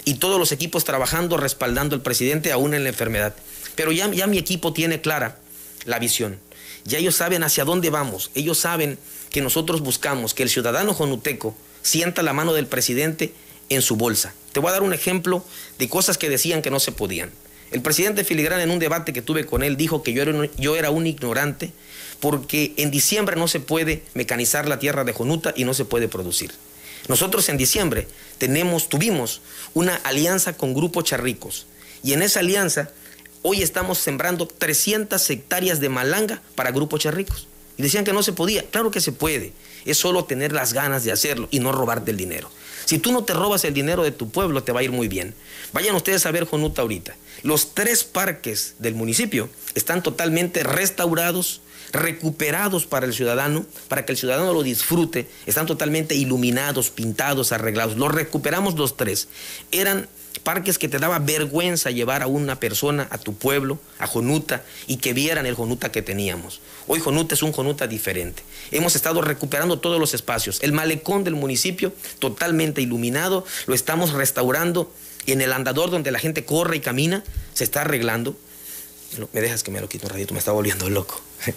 Y 0.04 0.14
todos 0.14 0.38
los 0.38 0.52
equipos 0.52 0.84
trabajando, 0.84 1.36
respaldando 1.36 1.94
al 1.94 2.02
presidente 2.02 2.52
aún 2.52 2.74
en 2.74 2.82
la 2.82 2.90
enfermedad. 2.90 3.34
Pero 3.74 3.92
ya 3.92 4.26
mi 4.26 4.38
equipo 4.38 4.72
tiene 4.72 5.00
clara 5.00 5.38
la 5.84 5.98
visión. 5.98 6.38
Ya 6.86 6.98
ellos 6.98 7.16
saben 7.16 7.42
hacia 7.42 7.64
dónde 7.64 7.90
vamos. 7.90 8.30
Ellos 8.34 8.58
saben 8.58 8.98
que 9.30 9.42
nosotros 9.42 9.80
buscamos 9.80 10.34
que 10.34 10.44
el 10.44 10.48
ciudadano 10.48 10.94
jonuteco 10.94 11.54
sienta 11.82 12.22
la 12.22 12.32
mano 12.32 12.54
del 12.54 12.66
presidente 12.66 13.32
en 13.68 13.82
su 13.82 13.96
bolsa. 13.96 14.32
Te 14.52 14.60
voy 14.60 14.70
a 14.70 14.72
dar 14.72 14.82
un 14.82 14.94
ejemplo 14.94 15.44
de 15.78 15.88
cosas 15.88 16.16
que 16.16 16.30
decían 16.30 16.62
que 16.62 16.70
no 16.70 16.80
se 16.80 16.92
podían. 16.92 17.30
El 17.72 17.82
presidente 17.82 18.24
Filigrán 18.24 18.60
en 18.60 18.70
un 18.70 18.78
debate 18.78 19.12
que 19.12 19.22
tuve 19.22 19.44
con 19.44 19.64
él 19.64 19.76
dijo 19.76 20.04
que 20.04 20.12
yo 20.12 20.22
era 20.76 20.90
un, 20.90 21.06
ignorante 21.06 21.72
porque 22.20 22.72
en 22.76 22.92
diciembre 22.92 23.36
no 23.36 23.48
se 23.48 23.58
puede 23.58 24.02
mecanizar 24.14 24.68
la 24.68 24.78
tierra 24.78 25.02
de 25.02 25.12
Jonuta 25.12 25.52
y 25.56 25.64
no 25.64 25.74
se 25.74 25.84
puede 25.84 26.06
producir. 26.06 26.52
Nosotros 27.08 27.48
en 27.48 27.56
diciembre 27.56 28.06
tenemos, 28.38 28.88
tuvimos 28.88 29.40
una 29.74 29.96
alianza 29.96 30.56
con 30.56 30.74
Grupo 30.74 31.02
Charricos 31.02 31.66
y 32.04 32.12
en 32.12 32.22
esa 32.22 32.40
alianza 32.40 32.90
hoy 33.48 33.62
estamos 33.62 33.98
sembrando 33.98 34.48
300 34.48 35.30
hectáreas 35.30 35.78
de 35.78 35.88
malanga 35.88 36.42
para 36.56 36.72
Grupo 36.72 36.98
Charricos. 36.98 37.46
Y 37.78 37.82
decían 37.82 38.02
que 38.02 38.12
no 38.12 38.24
se 38.24 38.32
podía. 38.32 38.64
Claro 38.64 38.90
que 38.90 39.00
se 39.00 39.12
puede. 39.12 39.52
Es 39.84 39.98
solo 39.98 40.24
tener 40.24 40.50
las 40.50 40.72
ganas 40.72 41.04
de 41.04 41.12
hacerlo 41.12 41.46
y 41.52 41.60
no 41.60 41.70
robarte 41.70 42.10
el 42.10 42.16
dinero. 42.16 42.50
Si 42.86 42.98
tú 42.98 43.12
no 43.12 43.22
te 43.22 43.34
robas 43.34 43.62
el 43.64 43.72
dinero 43.72 44.02
de 44.02 44.10
tu 44.10 44.30
pueblo, 44.30 44.64
te 44.64 44.72
va 44.72 44.80
a 44.80 44.82
ir 44.82 44.90
muy 44.90 45.06
bien. 45.06 45.32
Vayan 45.72 45.94
ustedes 45.94 46.26
a 46.26 46.32
ver 46.32 46.44
Jonuta 46.44 46.82
ahorita. 46.82 47.14
Los 47.44 47.72
tres 47.72 48.02
parques 48.02 48.74
del 48.80 48.96
municipio 48.96 49.48
están 49.76 50.02
totalmente 50.02 50.64
restaurados, 50.64 51.60
recuperados 51.92 52.86
para 52.86 53.06
el 53.06 53.14
ciudadano, 53.14 53.64
para 53.86 54.04
que 54.04 54.12
el 54.12 54.18
ciudadano 54.18 54.54
lo 54.54 54.64
disfrute. 54.64 55.28
Están 55.46 55.66
totalmente 55.66 56.16
iluminados, 56.16 56.90
pintados, 56.90 57.52
arreglados. 57.52 57.96
Los 57.96 58.12
recuperamos 58.12 58.74
los 58.74 58.96
tres. 58.96 59.28
Eran 59.70 60.08
parques 60.46 60.78
que 60.78 60.88
te 60.88 61.00
daba 61.00 61.18
vergüenza 61.18 61.90
llevar 61.90 62.22
a 62.22 62.28
una 62.28 62.60
persona 62.60 63.08
a 63.10 63.18
tu 63.18 63.34
pueblo, 63.34 63.80
a 63.98 64.06
Jonuta, 64.06 64.62
y 64.86 64.98
que 64.98 65.12
vieran 65.12 65.44
el 65.44 65.56
Jonuta 65.56 65.90
que 65.90 66.02
teníamos. 66.02 66.60
Hoy 66.86 67.00
Jonuta 67.00 67.34
es 67.34 67.42
un 67.42 67.50
Jonuta 67.50 67.88
diferente. 67.88 68.44
Hemos 68.70 68.94
estado 68.94 69.22
recuperando 69.22 69.80
todos 69.80 69.98
los 69.98 70.14
espacios. 70.14 70.62
El 70.62 70.70
malecón 70.70 71.24
del 71.24 71.34
municipio, 71.34 71.92
totalmente 72.20 72.80
iluminado, 72.80 73.44
lo 73.66 73.74
estamos 73.74 74.12
restaurando. 74.12 74.92
En 75.26 75.40
el 75.40 75.52
andador 75.52 75.90
donde 75.90 76.12
la 76.12 76.20
gente 76.20 76.44
corre 76.44 76.76
y 76.76 76.80
camina, 76.80 77.24
se 77.52 77.64
está 77.64 77.80
arreglando. 77.80 78.36
Me 79.32 79.40
dejas 79.40 79.64
que 79.64 79.72
me 79.72 79.80
lo 79.80 79.88
quito 79.88 80.06
un 80.06 80.12
ratito, 80.12 80.32
me 80.32 80.38
está 80.38 80.52
volviendo 80.52 80.88
loco. 80.88 81.25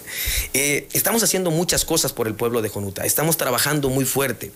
Eh, 0.52 0.88
estamos 0.92 1.22
haciendo 1.22 1.50
muchas 1.50 1.84
cosas 1.84 2.12
por 2.12 2.26
el 2.26 2.34
pueblo 2.34 2.60
de 2.60 2.68
Jonuta. 2.68 3.04
Estamos 3.04 3.36
trabajando 3.36 3.88
muy 3.88 4.04
fuerte. 4.04 4.50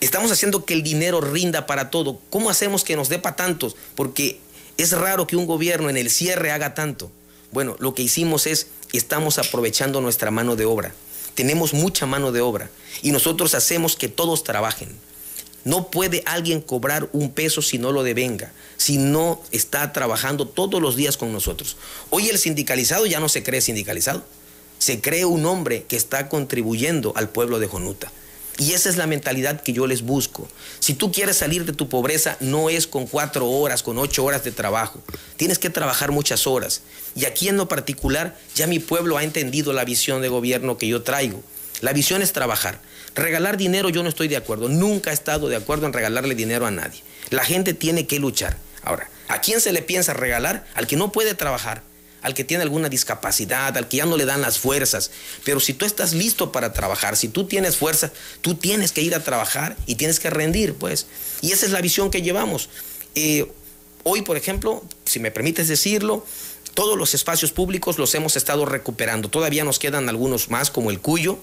Estamos 0.00 0.30
haciendo 0.30 0.64
que 0.64 0.74
el 0.74 0.82
dinero 0.82 1.20
rinda 1.20 1.66
para 1.66 1.90
todo. 1.90 2.18
¿Cómo 2.30 2.48
hacemos 2.48 2.82
que 2.82 2.96
nos 2.96 3.08
dé 3.08 3.18
para 3.18 3.36
tantos? 3.36 3.76
Porque 3.94 4.40
es 4.78 4.92
raro 4.92 5.26
que 5.26 5.36
un 5.36 5.46
gobierno 5.46 5.90
en 5.90 5.96
el 5.96 6.10
cierre 6.10 6.50
haga 6.50 6.74
tanto. 6.74 7.10
Bueno, 7.50 7.76
lo 7.78 7.94
que 7.94 8.02
hicimos 8.02 8.46
es, 8.46 8.68
estamos 8.92 9.38
aprovechando 9.38 10.00
nuestra 10.00 10.30
mano 10.30 10.56
de 10.56 10.64
obra. 10.64 10.94
Tenemos 11.34 11.74
mucha 11.74 12.06
mano 12.06 12.32
de 12.32 12.40
obra 12.40 12.70
y 13.02 13.12
nosotros 13.12 13.54
hacemos 13.54 13.96
que 13.96 14.08
todos 14.08 14.44
trabajen. 14.44 14.88
No 15.64 15.90
puede 15.90 16.22
alguien 16.26 16.60
cobrar 16.60 17.08
un 17.12 17.30
peso 17.32 17.62
si 17.62 17.78
no 17.78 17.92
lo 17.92 18.02
devenga, 18.02 18.52
si 18.76 18.96
no 18.96 19.42
está 19.50 19.92
trabajando 19.92 20.46
todos 20.46 20.80
los 20.80 20.96
días 20.96 21.16
con 21.16 21.32
nosotros. 21.32 21.76
Hoy 22.10 22.28
el 22.28 22.38
sindicalizado 22.38 23.06
ya 23.06 23.20
no 23.20 23.28
se 23.28 23.42
cree 23.42 23.60
sindicalizado, 23.60 24.24
se 24.78 25.00
cree 25.00 25.24
un 25.24 25.44
hombre 25.46 25.84
que 25.88 25.96
está 25.96 26.28
contribuyendo 26.28 27.12
al 27.16 27.28
pueblo 27.28 27.58
de 27.58 27.66
Jonuta. 27.66 28.10
Y 28.58 28.72
esa 28.72 28.88
es 28.88 28.96
la 28.96 29.06
mentalidad 29.06 29.62
que 29.62 29.72
yo 29.72 29.86
les 29.86 30.02
busco. 30.02 30.48
Si 30.80 30.92
tú 30.94 31.12
quieres 31.12 31.36
salir 31.36 31.64
de 31.64 31.72
tu 31.72 31.88
pobreza, 31.88 32.36
no 32.40 32.70
es 32.70 32.88
con 32.88 33.06
cuatro 33.06 33.48
horas, 33.48 33.84
con 33.84 33.98
ocho 33.98 34.24
horas 34.24 34.42
de 34.42 34.50
trabajo. 34.50 35.00
Tienes 35.36 35.60
que 35.60 35.70
trabajar 35.70 36.10
muchas 36.10 36.48
horas. 36.48 36.82
Y 37.14 37.24
aquí 37.24 37.48
en 37.48 37.56
lo 37.56 37.68
particular, 37.68 38.36
ya 38.56 38.66
mi 38.66 38.80
pueblo 38.80 39.16
ha 39.16 39.22
entendido 39.22 39.72
la 39.72 39.84
visión 39.84 40.22
de 40.22 40.28
gobierno 40.28 40.76
que 40.76 40.88
yo 40.88 41.02
traigo. 41.02 41.40
La 41.80 41.92
visión 41.92 42.20
es 42.20 42.32
trabajar. 42.32 42.80
Regalar 43.14 43.56
dinero 43.58 43.90
yo 43.90 44.02
no 44.02 44.08
estoy 44.08 44.26
de 44.26 44.36
acuerdo. 44.36 44.68
Nunca 44.68 45.12
he 45.12 45.14
estado 45.14 45.48
de 45.48 45.54
acuerdo 45.54 45.86
en 45.86 45.92
regalarle 45.92 46.34
dinero 46.34 46.66
a 46.66 46.72
nadie. 46.72 47.00
La 47.30 47.44
gente 47.44 47.74
tiene 47.74 48.08
que 48.08 48.18
luchar. 48.18 48.56
Ahora, 48.82 49.08
¿a 49.28 49.40
quién 49.40 49.60
se 49.60 49.72
le 49.72 49.82
piensa 49.82 50.14
regalar? 50.14 50.66
Al 50.74 50.88
que 50.88 50.96
no 50.96 51.12
puede 51.12 51.34
trabajar 51.34 51.82
al 52.22 52.34
que 52.34 52.44
tiene 52.44 52.62
alguna 52.62 52.88
discapacidad, 52.88 53.76
al 53.76 53.88
que 53.88 53.98
ya 53.98 54.06
no 54.06 54.16
le 54.16 54.24
dan 54.24 54.40
las 54.40 54.58
fuerzas. 54.58 55.10
Pero 55.44 55.60
si 55.60 55.74
tú 55.74 55.84
estás 55.84 56.12
listo 56.12 56.52
para 56.52 56.72
trabajar, 56.72 57.16
si 57.16 57.28
tú 57.28 57.46
tienes 57.46 57.76
fuerza, 57.76 58.12
tú 58.40 58.54
tienes 58.54 58.92
que 58.92 59.02
ir 59.02 59.14
a 59.14 59.22
trabajar 59.22 59.76
y 59.86 59.94
tienes 59.94 60.20
que 60.20 60.30
rendir, 60.30 60.74
pues. 60.74 61.06
Y 61.40 61.52
esa 61.52 61.66
es 61.66 61.72
la 61.72 61.80
visión 61.80 62.10
que 62.10 62.22
llevamos. 62.22 62.68
Eh, 63.14 63.50
hoy, 64.02 64.22
por 64.22 64.36
ejemplo, 64.36 64.82
si 65.04 65.20
me 65.20 65.30
permites 65.30 65.68
decirlo, 65.68 66.26
todos 66.74 66.96
los 66.96 67.14
espacios 67.14 67.52
públicos 67.52 67.98
los 67.98 68.14
hemos 68.14 68.36
estado 68.36 68.64
recuperando. 68.64 69.28
Todavía 69.28 69.64
nos 69.64 69.78
quedan 69.78 70.08
algunos 70.08 70.50
más, 70.50 70.70
como 70.70 70.90
el 70.90 71.00
Cuyo, 71.00 71.38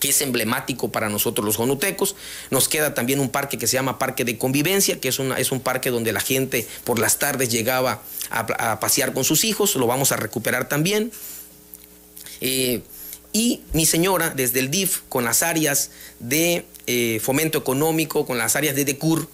que 0.00 0.10
es 0.10 0.20
emblemático 0.20 0.90
para 0.92 1.08
nosotros 1.08 1.44
los 1.44 1.56
jonutecos. 1.56 2.16
Nos 2.50 2.68
queda 2.68 2.94
también 2.94 3.20
un 3.20 3.30
parque 3.30 3.58
que 3.58 3.66
se 3.66 3.74
llama 3.74 3.98
Parque 3.98 4.24
de 4.24 4.38
Convivencia, 4.38 5.00
que 5.00 5.08
es, 5.08 5.18
una, 5.18 5.38
es 5.38 5.52
un 5.52 5.60
parque 5.60 5.90
donde 5.90 6.12
la 6.12 6.20
gente 6.20 6.66
por 6.84 6.98
las 6.98 7.18
tardes 7.18 7.48
llegaba 7.50 8.02
a, 8.30 8.78
pasear 8.80 9.12
con 9.12 9.24
sus 9.24 9.44
hijos, 9.44 9.74
lo 9.76 9.86
vamos 9.86 10.12
a 10.12 10.16
recuperar 10.16 10.68
también. 10.68 11.10
Eh, 12.40 12.82
y 13.32 13.60
mi 13.72 13.86
señora, 13.86 14.30
desde 14.30 14.60
el 14.60 14.70
DIF, 14.70 15.00
con 15.08 15.24
las 15.24 15.42
áreas 15.42 15.90
de 16.18 16.64
eh, 16.86 17.20
fomento 17.22 17.58
económico, 17.58 18.26
con 18.26 18.38
las 18.38 18.56
áreas 18.56 18.74
de 18.74 18.84
DECUR, 18.84 19.28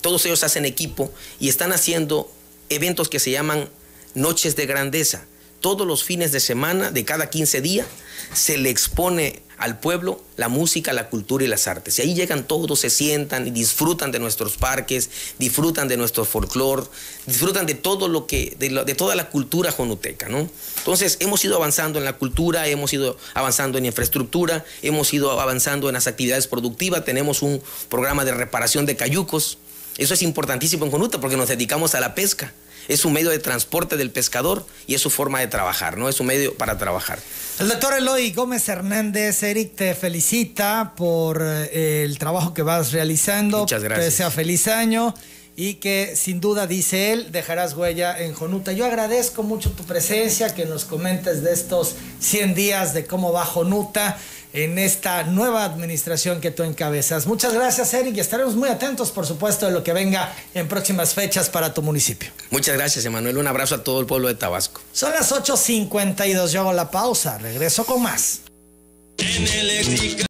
todos 0.00 0.24
ellos 0.26 0.44
hacen 0.44 0.64
equipo 0.64 1.12
y 1.40 1.48
están 1.48 1.72
haciendo 1.72 2.30
eventos 2.68 3.08
que 3.08 3.18
se 3.18 3.30
llaman 3.30 3.68
Noches 4.14 4.56
de 4.56 4.66
Grandeza. 4.66 5.24
Todos 5.60 5.86
los 5.86 6.04
fines 6.04 6.30
de 6.30 6.40
semana, 6.40 6.90
de 6.90 7.04
cada 7.04 7.30
15 7.30 7.60
días, 7.60 7.86
se 8.32 8.58
le 8.58 8.70
expone 8.70 9.42
al 9.58 9.80
pueblo 9.80 10.22
la 10.36 10.48
música, 10.48 10.92
la 10.92 11.08
cultura 11.08 11.44
y 11.44 11.48
las 11.48 11.66
artes. 11.66 11.98
Y 11.98 12.02
ahí 12.02 12.14
llegan 12.14 12.44
todos, 12.46 12.78
se 12.78 12.90
sientan 12.90 13.46
y 13.48 13.50
disfrutan 13.50 14.12
de 14.12 14.20
nuestros 14.20 14.56
parques, 14.56 15.10
disfrutan 15.38 15.88
de 15.88 15.96
nuestro 15.96 16.24
folclore, 16.24 16.84
disfrutan 17.26 17.66
de 17.66 17.74
todo 17.74 18.06
lo 18.08 18.26
que, 18.26 18.56
de, 18.58 18.94
toda 18.94 19.16
la 19.16 19.30
cultura 19.30 19.72
jonuteca, 19.72 20.28
¿no? 20.28 20.48
Entonces, 20.78 21.16
hemos 21.20 21.44
ido 21.44 21.56
avanzando 21.56 21.98
en 21.98 22.04
la 22.04 22.12
cultura, 22.12 22.68
hemos 22.68 22.92
ido 22.92 23.18
avanzando 23.34 23.78
en 23.78 23.86
infraestructura, 23.86 24.64
hemos 24.82 25.12
ido 25.12 25.40
avanzando 25.40 25.88
en 25.88 25.94
las 25.94 26.06
actividades 26.06 26.46
productivas, 26.46 27.04
tenemos 27.04 27.42
un 27.42 27.60
programa 27.88 28.24
de 28.24 28.32
reparación 28.32 28.86
de 28.86 28.96
cayucos. 28.96 29.58
Eso 29.98 30.14
es 30.14 30.22
importantísimo 30.22 30.86
en 30.86 30.90
Jonuta 30.90 31.20
porque 31.20 31.36
nos 31.36 31.48
dedicamos 31.48 31.94
a 31.94 32.00
la 32.00 32.14
pesca 32.14 32.54
es 32.88 33.04
un 33.04 33.12
medio 33.12 33.30
de 33.30 33.38
transporte 33.38 33.96
del 33.96 34.10
pescador 34.10 34.66
y 34.86 34.94
es 34.94 35.02
su 35.02 35.10
forma 35.10 35.40
de 35.40 35.46
trabajar, 35.46 35.98
¿no? 35.98 36.08
Es 36.08 36.20
un 36.20 36.26
medio 36.26 36.54
para 36.54 36.78
trabajar. 36.78 37.18
El 37.60 37.68
doctor 37.68 37.94
Eloy 37.94 38.32
Gómez 38.32 38.68
Hernández, 38.68 39.42
Eric, 39.42 39.74
te 39.76 39.94
felicita 39.94 40.94
por 40.96 41.42
eh, 41.42 42.04
el 42.04 42.18
trabajo 42.18 42.54
que 42.54 42.62
vas 42.62 42.92
realizando. 42.92 43.60
Muchas 43.60 43.82
gracias. 43.82 44.00
Te 44.00 44.10
desea 44.10 44.30
feliz 44.30 44.68
año 44.68 45.14
y 45.54 45.74
que 45.74 46.14
sin 46.16 46.40
duda, 46.40 46.66
dice 46.66 47.12
él, 47.12 47.30
dejarás 47.30 47.74
huella 47.74 48.18
en 48.18 48.32
Jonuta. 48.32 48.72
Yo 48.72 48.86
agradezco 48.86 49.42
mucho 49.42 49.72
tu 49.72 49.84
presencia, 49.84 50.54
que 50.54 50.64
nos 50.64 50.84
comentes 50.84 51.42
de 51.42 51.52
estos 51.52 51.96
100 52.20 52.54
días 52.54 52.94
de 52.94 53.06
cómo 53.06 53.32
va 53.32 53.44
Jonuta 53.44 54.16
en 54.52 54.78
esta 54.78 55.24
nueva 55.24 55.64
administración 55.64 56.40
que 56.40 56.50
tú 56.50 56.62
encabezas. 56.62 57.26
Muchas 57.26 57.52
gracias, 57.52 57.92
Eric, 57.94 58.16
y 58.16 58.20
estaremos 58.20 58.54
muy 58.56 58.68
atentos, 58.68 59.10
por 59.10 59.26
supuesto, 59.26 59.66
de 59.66 59.72
lo 59.72 59.84
que 59.84 59.92
venga 59.92 60.34
en 60.54 60.68
próximas 60.68 61.14
fechas 61.14 61.50
para 61.50 61.74
tu 61.74 61.82
municipio. 61.82 62.30
Muchas 62.50 62.76
gracias, 62.76 63.04
Emanuel. 63.04 63.36
Un 63.38 63.46
abrazo 63.46 63.76
a 63.76 63.84
todo 63.84 64.00
el 64.00 64.06
pueblo 64.06 64.28
de 64.28 64.34
Tabasco. 64.34 64.80
Son 64.92 65.12
las 65.12 65.32
8.52, 65.32 66.50
yo 66.50 66.60
hago 66.60 66.72
la 66.72 66.90
pausa, 66.90 67.38
regreso 67.38 67.84
con 67.84 68.02
más. 68.02 68.40